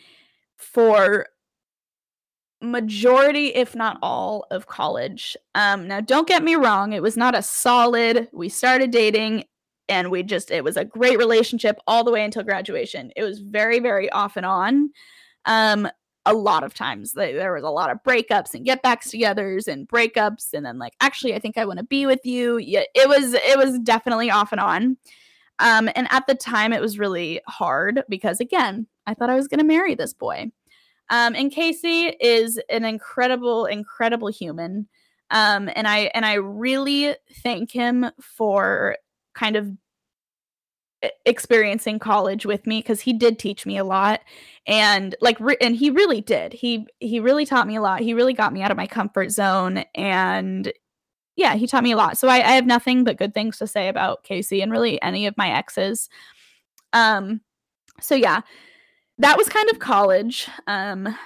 [0.59, 1.27] for
[2.71, 5.37] majority, if not all, of college.
[5.55, 9.45] Um, now, don't get me wrong, it was not a solid, we started dating
[9.89, 13.13] and we just, it was a great relationship all the way until graduation.
[13.17, 14.91] It was very, very off and on.
[15.45, 15.89] Um,
[16.27, 19.89] a lot of times there was a lot of breakups and get backs togethers and
[19.89, 23.09] breakups and then like actually i think i want to be with you yeah it
[23.09, 24.97] was it was definitely off and on
[25.59, 29.49] um and at the time it was really hard because again i thought i was
[29.49, 30.51] going to marry this boy
[31.11, 34.89] um, and Casey is an incredible, incredible human.
[35.31, 38.97] Um, and I and I really thank him for
[39.35, 39.71] kind of
[41.27, 44.21] experiencing college with me because he did teach me a lot.
[44.67, 46.53] And like re- and he really did.
[46.53, 48.01] He he really taught me a lot.
[48.01, 49.85] He really got me out of my comfort zone.
[49.95, 50.73] And
[51.37, 52.17] yeah he taught me a lot.
[52.19, 55.27] So I, I have nothing but good things to say about casey and really any
[55.27, 56.09] of my exes.
[56.93, 57.41] Um
[58.01, 58.41] so yeah
[59.19, 60.49] that was kind of college.
[60.67, 61.17] Um,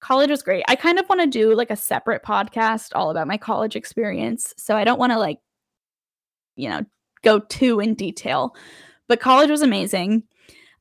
[0.00, 0.64] college was great.
[0.68, 4.54] I kind of want to do like a separate podcast all about my college experience.
[4.56, 5.38] So I don't want to like,
[6.56, 6.84] you know,
[7.22, 8.54] go too in detail.
[9.08, 10.22] But college was amazing.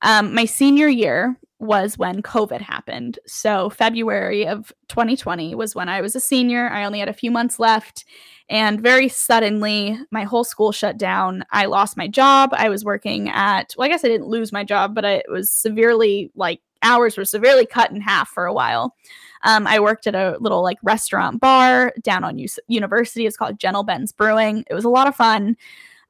[0.02, 3.20] Um, my senior year, was when COVID happened.
[3.28, 6.70] So, February of 2020 was when I was a senior.
[6.70, 8.06] I only had a few months left.
[8.50, 11.44] And very suddenly, my whole school shut down.
[11.52, 12.50] I lost my job.
[12.54, 15.52] I was working at, well, I guess I didn't lose my job, but it was
[15.52, 18.96] severely, like, hours were severely cut in half for a while.
[19.44, 23.26] Um, I worked at a little, like, restaurant bar down on U- University.
[23.26, 24.64] It's called Gentle Ben's Brewing.
[24.70, 25.56] It was a lot of fun.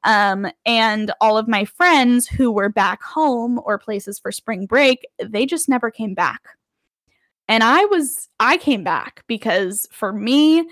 [0.04, 5.06] Um, and all of my friends who were back home or places for spring break,
[5.22, 6.40] they just never came back.
[7.48, 10.66] And I was, I came back because for me,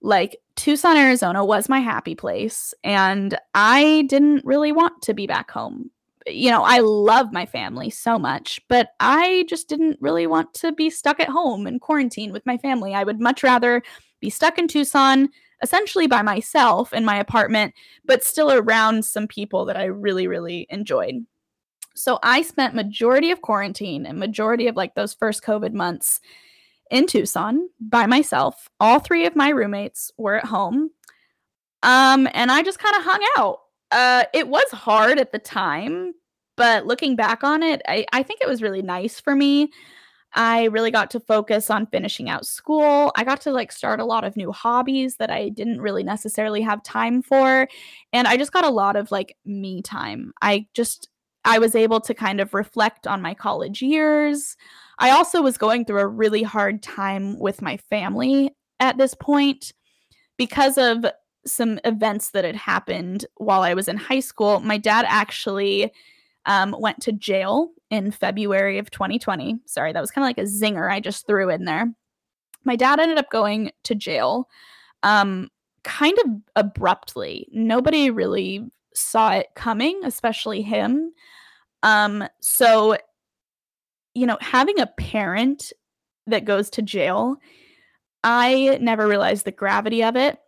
[0.00, 2.74] like Tucson, Arizona was my happy place.
[2.82, 5.90] And I didn't really want to be back home.
[6.26, 10.72] You know, I love my family so much, but I just didn't really want to
[10.72, 12.94] be stuck at home in quarantine with my family.
[12.94, 13.82] I would much rather
[14.20, 15.28] be stuck in Tucson,
[15.62, 20.66] essentially by myself in my apartment, but still around some people that I really, really
[20.70, 21.24] enjoyed.
[21.94, 26.20] So I spent majority of quarantine and majority of like those first COVID months
[26.90, 28.68] in Tucson by myself.
[28.80, 30.90] All three of my roommates were at home.
[31.82, 33.60] Um, and I just kind of hung out.
[33.90, 36.14] Uh, it was hard at the time,
[36.56, 39.70] but looking back on it, I, I think it was really nice for me.
[40.34, 43.12] I really got to focus on finishing out school.
[43.16, 46.62] I got to like start a lot of new hobbies that I didn't really necessarily
[46.62, 47.68] have time for.
[48.12, 50.32] And I just got a lot of like me time.
[50.40, 51.08] I just,
[51.44, 54.56] I was able to kind of reflect on my college years.
[54.98, 59.72] I also was going through a really hard time with my family at this point
[60.38, 61.04] because of
[61.44, 64.60] some events that had happened while I was in high school.
[64.60, 65.92] My dad actually
[66.46, 69.60] um, went to jail in February of 2020.
[69.66, 71.92] Sorry, that was kind of like a zinger I just threw in there.
[72.64, 74.48] My dad ended up going to jail
[75.02, 75.50] um,
[75.84, 77.48] kind of abruptly.
[77.52, 81.12] Nobody really saw it coming, especially him.
[81.82, 82.96] Um, so,
[84.14, 85.72] you know, having a parent
[86.26, 87.36] that goes to jail,
[88.22, 90.38] I never realized the gravity of it.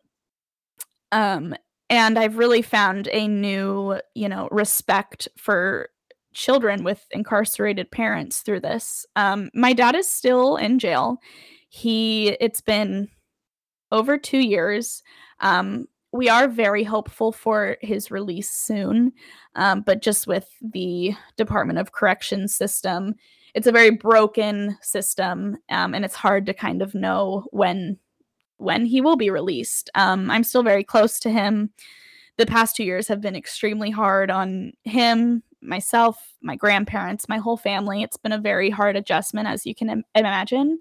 [1.11, 1.55] Um,
[1.91, 5.91] and I've really found a new, you know, respect for
[6.33, 9.07] children with incarcerated parents through this.
[9.17, 11.19] Um, my dad is still in jail.
[11.69, 13.09] He, it's been
[13.93, 15.03] over two years.
[15.41, 19.13] Um, we are very hopeful for his release soon,
[19.57, 23.15] um, but just with the Department of Corrections system,
[23.55, 27.99] it's a very broken system, um, and it's hard to kind of know when
[28.65, 29.91] when he will be released.
[29.95, 31.71] Um, I'm still very close to him.
[32.37, 37.57] The past two years have been extremely hard on him myself, my grandparents, my whole
[37.57, 38.03] family.
[38.03, 40.79] It's been a very hard adjustment, as you can Im- imagine.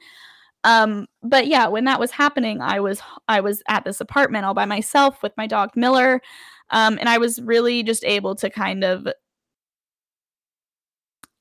[0.63, 4.53] Um, but yeah, when that was happening, I was I was at this apartment all
[4.53, 6.21] by myself with my dog Miller,
[6.69, 9.07] um, and I was really just able to kind of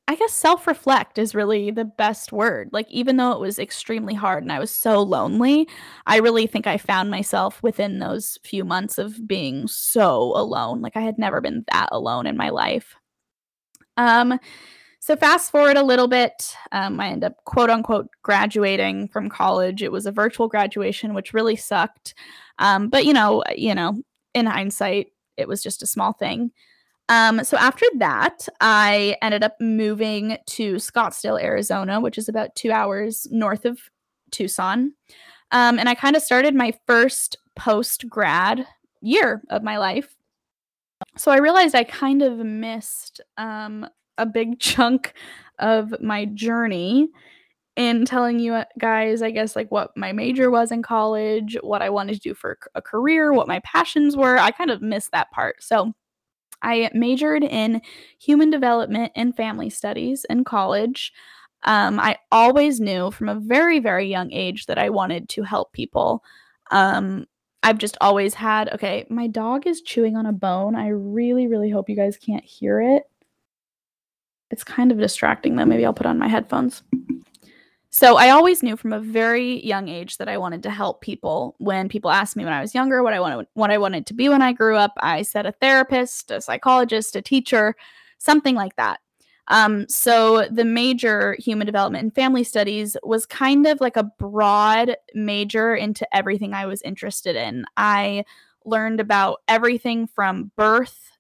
[0.08, 2.70] I guess self reflect is really the best word.
[2.72, 5.68] Like, even though it was extremely hard and I was so lonely,
[6.06, 10.82] I really think I found myself within those few months of being so alone.
[10.82, 12.96] Like, I had never been that alone in my life.
[13.96, 14.38] Um,
[15.00, 19.82] so fast forward a little bit, um, I end up quote unquote graduating from college.
[19.82, 22.14] It was a virtual graduation, which really sucked.
[22.58, 24.00] Um, but you know, you know,
[24.34, 26.52] in hindsight, it was just a small thing.
[27.08, 32.72] Um, so after that, I ended up moving to Scottsdale, Arizona, which is about two
[32.72, 33.78] hours north of
[34.30, 34.92] Tucson.
[35.50, 38.66] Um, and I kind of started my first post grad
[39.02, 40.16] year of my life
[41.16, 43.86] so I realized I kind of missed um,
[44.18, 45.14] a big chunk
[45.58, 47.08] of my journey
[47.76, 51.80] in telling you uh, guys, I guess, like what my major was in college, what
[51.80, 54.36] I wanted to do for a career, what my passions were.
[54.38, 55.62] I kind of missed that part.
[55.62, 55.92] So
[56.62, 57.82] I majored in
[58.18, 61.12] human development and family studies in college.
[61.64, 65.72] Um, I always knew from a very, very young age that I wanted to help
[65.72, 66.24] people.
[66.70, 67.26] Um,
[67.62, 70.74] I've just always had okay, my dog is chewing on a bone.
[70.74, 73.04] I really, really hope you guys can't hear it.
[74.50, 75.64] It's kind of distracting though.
[75.64, 76.82] Maybe I'll put on my headphones.
[77.94, 81.54] So I always knew from a very young age that I wanted to help people.
[81.58, 84.14] When people asked me when I was younger what I wanted what I wanted to
[84.14, 87.76] be when I grew up, I said a therapist, a psychologist, a teacher,
[88.16, 89.00] something like that.
[89.48, 94.96] Um, so the major human development and family studies was kind of like a broad
[95.12, 97.66] major into everything I was interested in.
[97.76, 98.24] I
[98.64, 101.10] learned about everything from birth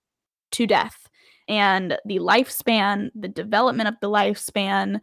[0.52, 1.06] to death
[1.48, 5.00] and the lifespan, the development of the lifespan,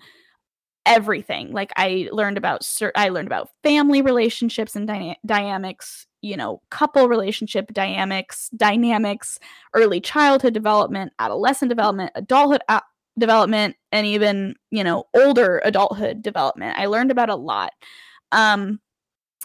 [0.86, 1.52] everything.
[1.52, 7.08] Like I learned about I learned about family relationships and dyna- dynamics, you know, couple
[7.08, 9.40] relationship dynamics, dynamics,
[9.74, 12.62] early childhood development, adolescent development, adulthood
[13.18, 16.78] development and even, you know, older adulthood development.
[16.78, 17.72] I learned about a lot.
[18.32, 18.80] Um,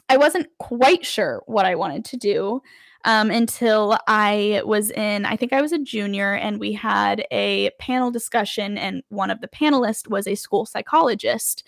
[0.08, 2.60] I wasn't quite sure what I wanted to do
[3.04, 7.70] um, until I was in, I think I was a junior, and we had a
[7.78, 11.64] panel discussion, and one of the panelists was a school psychologist.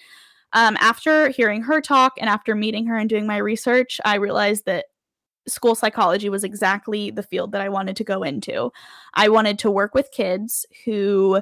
[0.52, 4.64] Um, after hearing her talk and after meeting her and doing my research, I realized
[4.66, 4.86] that
[5.48, 8.72] school psychology was exactly the field that I wanted to go into.
[9.14, 11.40] I wanted to work with kids who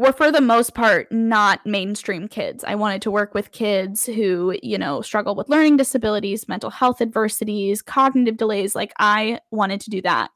[0.00, 2.64] were for the most part not mainstream kids.
[2.64, 7.02] I wanted to work with kids who, you know, struggle with learning disabilities, mental health
[7.02, 8.74] adversities, cognitive delays.
[8.74, 10.30] Like I wanted to do that.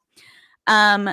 [0.67, 1.09] Um,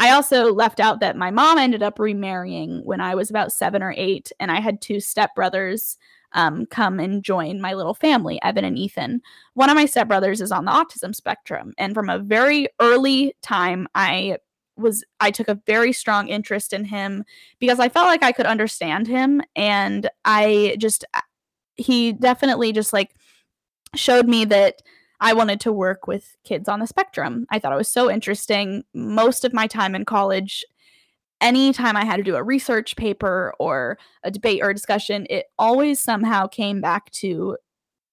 [0.00, 3.80] I also left out that my mom ended up remarrying when I was about seven
[3.80, 5.96] or eight, and I had two stepbrothers
[6.32, 9.22] um, come and join my little family, Evan and Ethan.
[9.54, 13.86] One of my stepbrothers is on the autism spectrum, and from a very early time,
[13.94, 14.38] I
[14.78, 17.24] was I took a very strong interest in him
[17.58, 21.20] because I felt like I could understand him, and I just uh,
[21.76, 23.14] he definitely just like
[23.94, 24.82] showed me that
[25.20, 27.46] I wanted to work with kids on the spectrum.
[27.50, 28.84] I thought it was so interesting.
[28.94, 30.64] Most of my time in college,
[31.40, 35.46] anytime I had to do a research paper or a debate or a discussion, it
[35.58, 37.56] always somehow came back to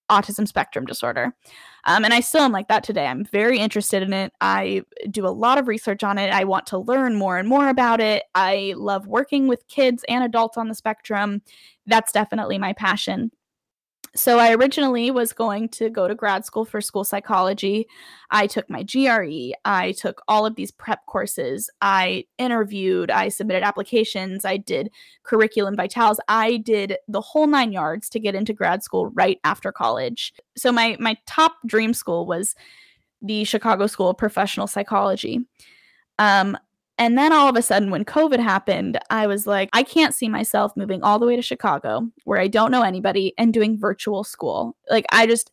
[0.09, 1.33] autism spectrum disorder.
[1.85, 3.05] Um, and I still am like that today.
[3.05, 4.33] I'm very interested in it.
[4.41, 6.31] I do a lot of research on it.
[6.31, 8.23] I want to learn more and more about it.
[8.33, 11.41] I love working with kids and adults on the spectrum.
[11.85, 13.31] That's definitely my passion.
[14.15, 17.85] So I originally was going to go to grad school for school psychology.
[18.31, 19.51] I took my GRE.
[19.65, 21.69] I took all of these prep courses.
[21.81, 23.11] I interviewed.
[23.11, 24.45] I submitted applications.
[24.45, 24.89] I did
[25.23, 26.21] curriculum vitals.
[26.29, 30.33] I did the whole nine yards to get into grad school right after college.
[30.55, 32.55] So my my top dream school was
[33.21, 35.41] the Chicago School of Professional Psychology.
[36.19, 36.57] Um,
[36.97, 40.29] and then all of a sudden, when COVID happened, I was like, I can't see
[40.29, 44.23] myself moving all the way to Chicago where I don't know anybody and doing virtual
[44.23, 44.77] school.
[44.89, 45.51] Like, I just,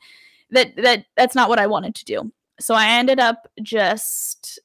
[0.50, 2.32] that, that, that's not what I wanted to do.
[2.60, 4.60] So I ended up just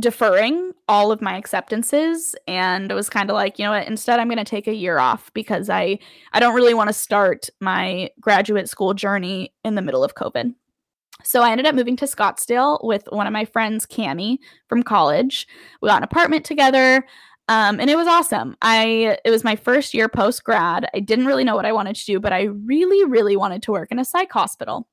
[0.00, 4.26] deferring all of my acceptances and was kind of like you know what instead i'm
[4.26, 5.96] going to take a year off because i
[6.32, 10.52] i don't really want to start my graduate school journey in the middle of covid
[11.22, 14.38] so I ended up moving to Scottsdale with one of my friends, Cami,
[14.68, 15.46] from college.
[15.80, 17.06] We got an apartment together.
[17.48, 18.56] Um, and it was awesome.
[18.62, 20.88] I it was my first year post grad.
[20.94, 23.72] I didn't really know what I wanted to do, but I really, really wanted to
[23.72, 24.88] work in a psych hospital.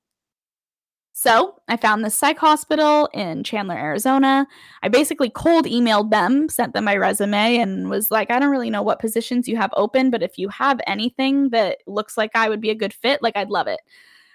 [1.14, 4.48] So I found this psych hospital in Chandler, Arizona.
[4.82, 8.70] I basically cold emailed them, sent them my resume, and was like, I don't really
[8.70, 12.50] know what positions you have open, but if you have anything that looks like I
[12.50, 13.82] would be a good fit, like I'd love it.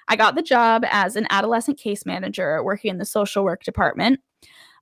[0.09, 4.21] I got the job as an adolescent case manager working in the social work department.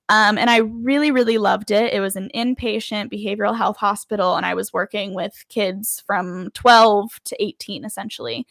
[0.07, 1.91] Um, and I really, really loved it.
[1.91, 7.19] It was an inpatient behavioral health hospital, and I was working with kids from 12
[7.25, 8.45] to 18, essentially.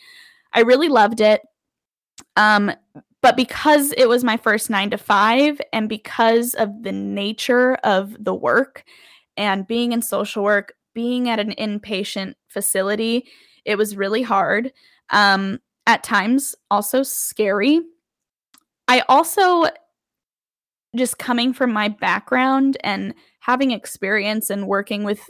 [0.53, 1.43] I really loved it.
[2.37, 2.73] Um,
[3.23, 8.17] but because it was my first nine to five, and because of the nature of
[8.23, 8.85] the work
[9.37, 13.27] and being in social work, being at an inpatient facility,
[13.65, 14.73] it was really hard.
[15.11, 17.81] Um, at times also scary.
[18.89, 19.67] I also
[20.97, 25.29] just coming from my background and having experience and working with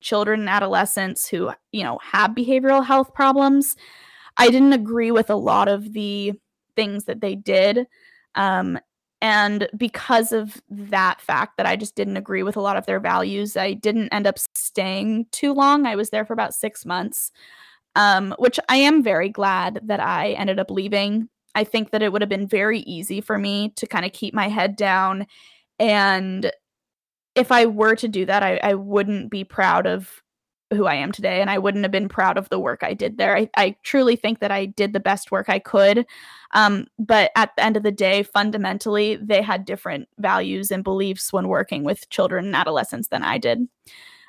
[0.00, 3.76] children and adolescents who, you know, have behavioral health problems,
[4.36, 6.32] I didn't agree with a lot of the
[6.76, 7.86] things that they did.
[8.34, 8.78] Um,
[9.22, 13.00] and because of that fact that I just didn't agree with a lot of their
[13.00, 15.86] values, I didn't end up staying too long.
[15.86, 17.32] I was there for about six months
[17.96, 21.28] um, which I am very glad that I ended up leaving.
[21.54, 24.34] I think that it would have been very easy for me to kind of keep
[24.34, 25.26] my head down.
[25.78, 26.50] And
[27.34, 30.22] if I were to do that, I, I wouldn't be proud of
[30.72, 31.40] who I am today.
[31.40, 33.36] And I wouldn't have been proud of the work I did there.
[33.36, 36.06] I, I truly think that I did the best work I could.
[36.52, 41.32] Um, but at the end of the day, fundamentally, they had different values and beliefs
[41.32, 43.68] when working with children and adolescents than I did.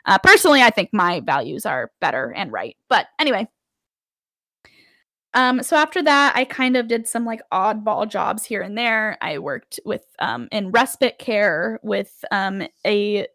[0.05, 2.75] Uh, personally, I think my values are better and right.
[2.89, 3.47] But anyway,
[5.35, 9.17] um, so after that, I kind of did some like oddball jobs here and there.
[9.21, 13.27] I worked with um, in respite care with um, a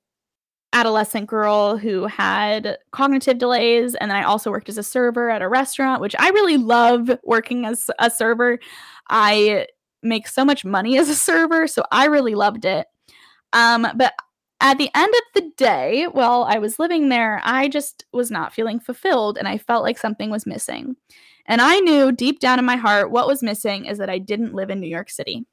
[0.73, 5.43] adolescent girl who had cognitive delays, and then I also worked as a server at
[5.43, 8.59] a restaurant, which I really love working as a server.
[9.11, 9.67] I
[10.03, 12.87] make so much money as a server, so I really loved it.
[13.53, 14.15] Um, but
[14.63, 18.55] at the end of the day, while I was living there, I just was not
[18.55, 20.97] feeling fulfilled, and I felt like something was missing.
[21.47, 24.55] And I knew deep down in my heart what was missing is that I didn't
[24.55, 25.47] live in New York City.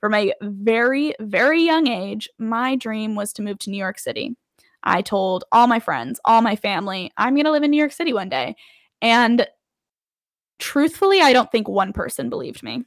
[0.00, 4.36] From a very, very young age, my dream was to move to New York City.
[4.82, 7.92] I told all my friends, all my family, I'm going to live in New York
[7.92, 8.56] City one day.
[9.02, 9.46] And
[10.58, 12.84] truthfully, I don't think one person believed me.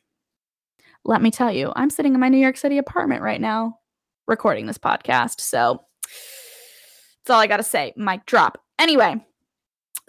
[1.03, 3.79] Let me tell you, I'm sitting in my New York City apartment right now
[4.27, 5.41] recording this podcast.
[5.41, 7.93] So that's all I got to say.
[7.95, 8.61] Mic drop.
[8.77, 9.23] Anyway,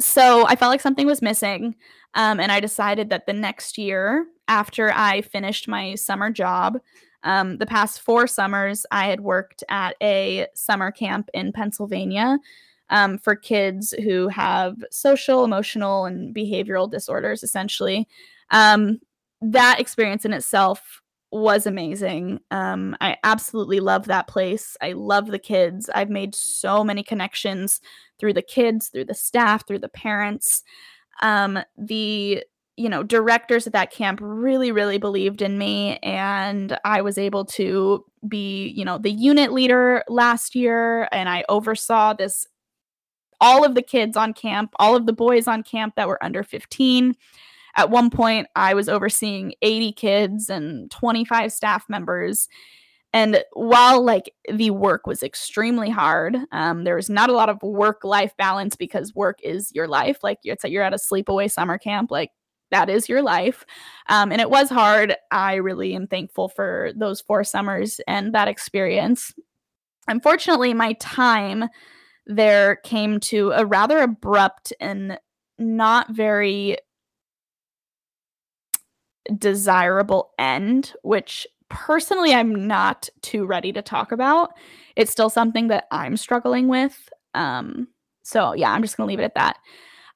[0.01, 1.75] so I felt like something was missing.
[2.15, 6.79] Um, and I decided that the next year, after I finished my summer job,
[7.23, 12.39] um, the past four summers, I had worked at a summer camp in Pennsylvania
[12.89, 18.09] um, for kids who have social, emotional, and behavioral disorders, essentially.
[18.51, 19.01] Um,
[19.41, 21.01] that experience in itself
[21.33, 22.41] was amazing.
[22.51, 24.77] Um, I absolutely love that place.
[24.81, 25.89] I love the kids.
[25.95, 27.81] I've made so many connections
[28.19, 30.65] through the kids, through the staff, through the parents.
[31.21, 32.45] Um, the
[32.81, 37.45] you know directors at that camp really really believed in me and i was able
[37.45, 42.47] to be you know the unit leader last year and i oversaw this
[43.39, 46.43] all of the kids on camp all of the boys on camp that were under
[46.43, 47.15] 15
[47.77, 52.49] at one point i was overseeing 80 kids and 25 staff members
[53.13, 57.63] and while like the work was extremely hard um, there was not a lot of
[57.63, 61.79] work life balance because work is your life like it's you're at a sleepaway summer
[61.79, 62.31] camp like
[62.71, 63.65] that is your life.
[64.09, 65.15] Um, and it was hard.
[65.31, 69.35] I really am thankful for those four summers and that experience.
[70.09, 71.65] Unfortunately, my time
[72.27, 75.19] there came to a rather abrupt and
[75.59, 76.79] not very
[79.37, 84.51] desirable end, which personally I'm not too ready to talk about.
[84.97, 87.09] It's still something that I'm struggling with.
[87.35, 87.89] Um,
[88.23, 89.59] so yeah, I'm just gonna leave it at that.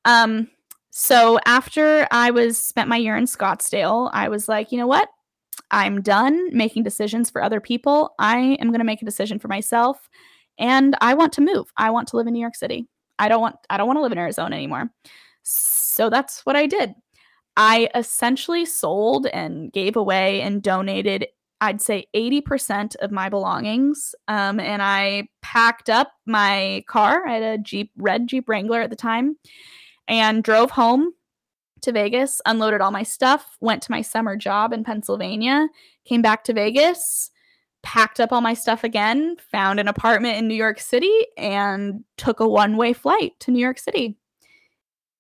[0.05, 0.51] Um,
[0.91, 5.09] so after I was spent my year in Scottsdale, I was like, you know what?
[5.71, 8.15] I'm done making decisions for other people.
[8.21, 10.09] I am going to make a decision for myself
[10.59, 11.73] and I want to move.
[11.77, 12.87] I want to live in New York City.
[13.19, 14.91] I don't want I don't want to live in Arizona anymore.
[15.43, 16.95] So that's what I did.
[17.57, 21.27] I essentially sold and gave away and donated
[21.65, 24.15] I'd say 80% of my belongings.
[24.29, 27.27] Um, and I packed up my car.
[27.27, 29.37] I had a Jeep, red Jeep Wrangler at the time
[30.09, 31.13] and drove home
[31.83, 35.69] to Vegas, unloaded all my stuff, went to my summer job in Pennsylvania,
[36.05, 37.31] came back to Vegas,
[37.83, 42.41] packed up all my stuff again, found an apartment in New York City, and took
[42.41, 44.17] a one way flight to New York City.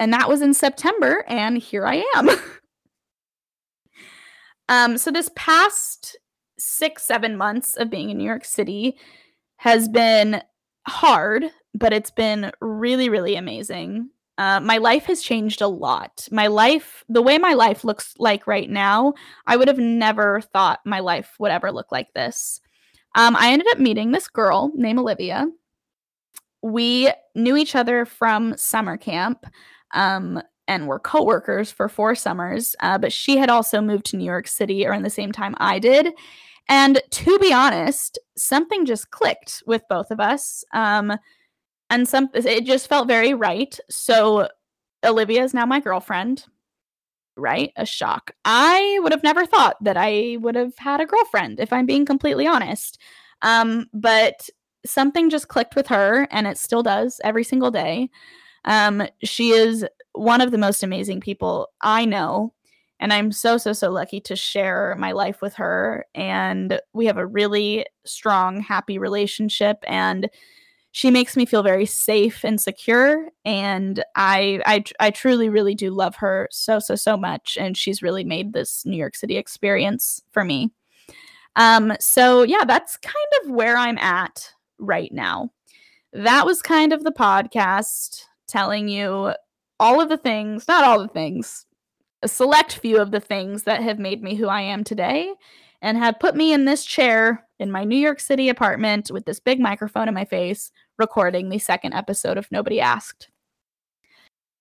[0.00, 2.30] And that was in September, and here I am.
[4.68, 6.16] um, so, this past
[6.64, 8.96] six, seven months of being in New York City
[9.56, 10.42] has been
[10.86, 11.44] hard,
[11.74, 14.10] but it's been really, really amazing.
[14.36, 16.28] Uh, my life has changed a lot.
[16.32, 19.14] My life, the way my life looks like right now,
[19.46, 22.60] I would have never thought my life would ever look like this.
[23.14, 25.46] Um, I ended up meeting this girl named Olivia.
[26.62, 29.46] We knew each other from summer camp
[29.92, 34.24] um, and were coworkers for four summers, uh, but she had also moved to New
[34.24, 36.08] York City around the same time I did.
[36.68, 40.64] And to be honest, something just clicked with both of us.
[40.72, 41.12] Um,
[41.90, 43.78] and some it just felt very right.
[43.90, 44.48] So
[45.04, 46.44] Olivia is now my girlfriend.
[47.36, 47.72] Right?
[47.76, 48.32] A shock.
[48.44, 52.06] I would have never thought that I would have had a girlfriend if I'm being
[52.06, 52.98] completely honest.
[53.42, 54.48] Um but
[54.86, 58.08] something just clicked with her and it still does every single day.
[58.64, 62.53] Um she is one of the most amazing people I know
[63.04, 66.06] and I'm so so so lucky to share my life with her.
[66.14, 70.30] And we have a really strong happy relationship and
[70.92, 73.28] she makes me feel very safe and secure.
[73.44, 77.58] And I, I i truly really do love her so so so much.
[77.60, 80.72] And she's really made this new york city experience for me.
[81.56, 85.50] Um so yeah that's kind of where i'm at right now.
[86.14, 89.34] That was kind of the podcast telling you
[89.78, 91.66] all of the things not all the things
[92.24, 95.32] a select few of the things that have made me who i am today
[95.84, 99.38] and have put me in this chair in my New York City apartment with this
[99.38, 103.28] big microphone in my face, recording the second episode of Nobody Asked.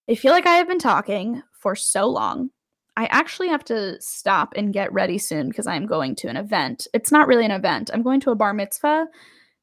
[0.09, 2.49] I feel like I have been talking for so long.
[2.97, 6.88] I actually have to stop and get ready soon because I'm going to an event.
[6.93, 7.89] It's not really an event.
[7.93, 9.07] I'm going to a bar mitzvah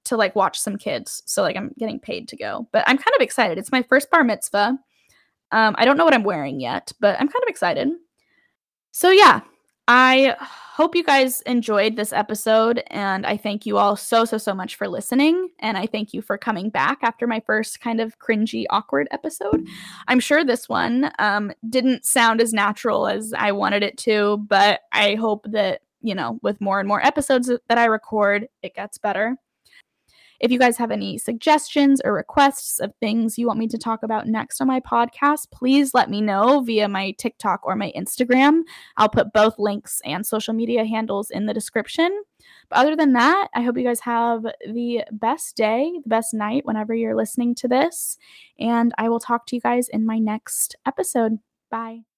[0.05, 1.23] to like watch some kids.
[1.27, 2.69] So like I'm getting paid to go.
[2.73, 3.59] But I'm kind of excited.
[3.59, 4.79] It's my first bar mitzvah.
[5.53, 7.89] Um, I don't know what I'm wearing yet, but I'm kind of excited.
[8.93, 9.41] So yeah,
[9.89, 14.55] I hope you guys enjoyed this episode and I thank you all so so so
[14.55, 18.19] much for listening and I thank you for coming back after my first kind of
[18.19, 19.67] cringy awkward episode.
[20.09, 24.81] I'm sure this one um, didn't sound as natural as I wanted it to, but
[24.93, 28.97] I hope that, you know, with more and more episodes that I record, it gets
[28.97, 29.37] better.
[30.41, 34.03] If you guys have any suggestions or requests of things you want me to talk
[34.03, 38.63] about next on my podcast, please let me know via my TikTok or my Instagram.
[38.97, 42.23] I'll put both links and social media handles in the description.
[42.71, 46.65] But other than that, I hope you guys have the best day, the best night
[46.65, 48.17] whenever you're listening to this.
[48.59, 51.39] And I will talk to you guys in my next episode.
[51.71, 52.10] Bye.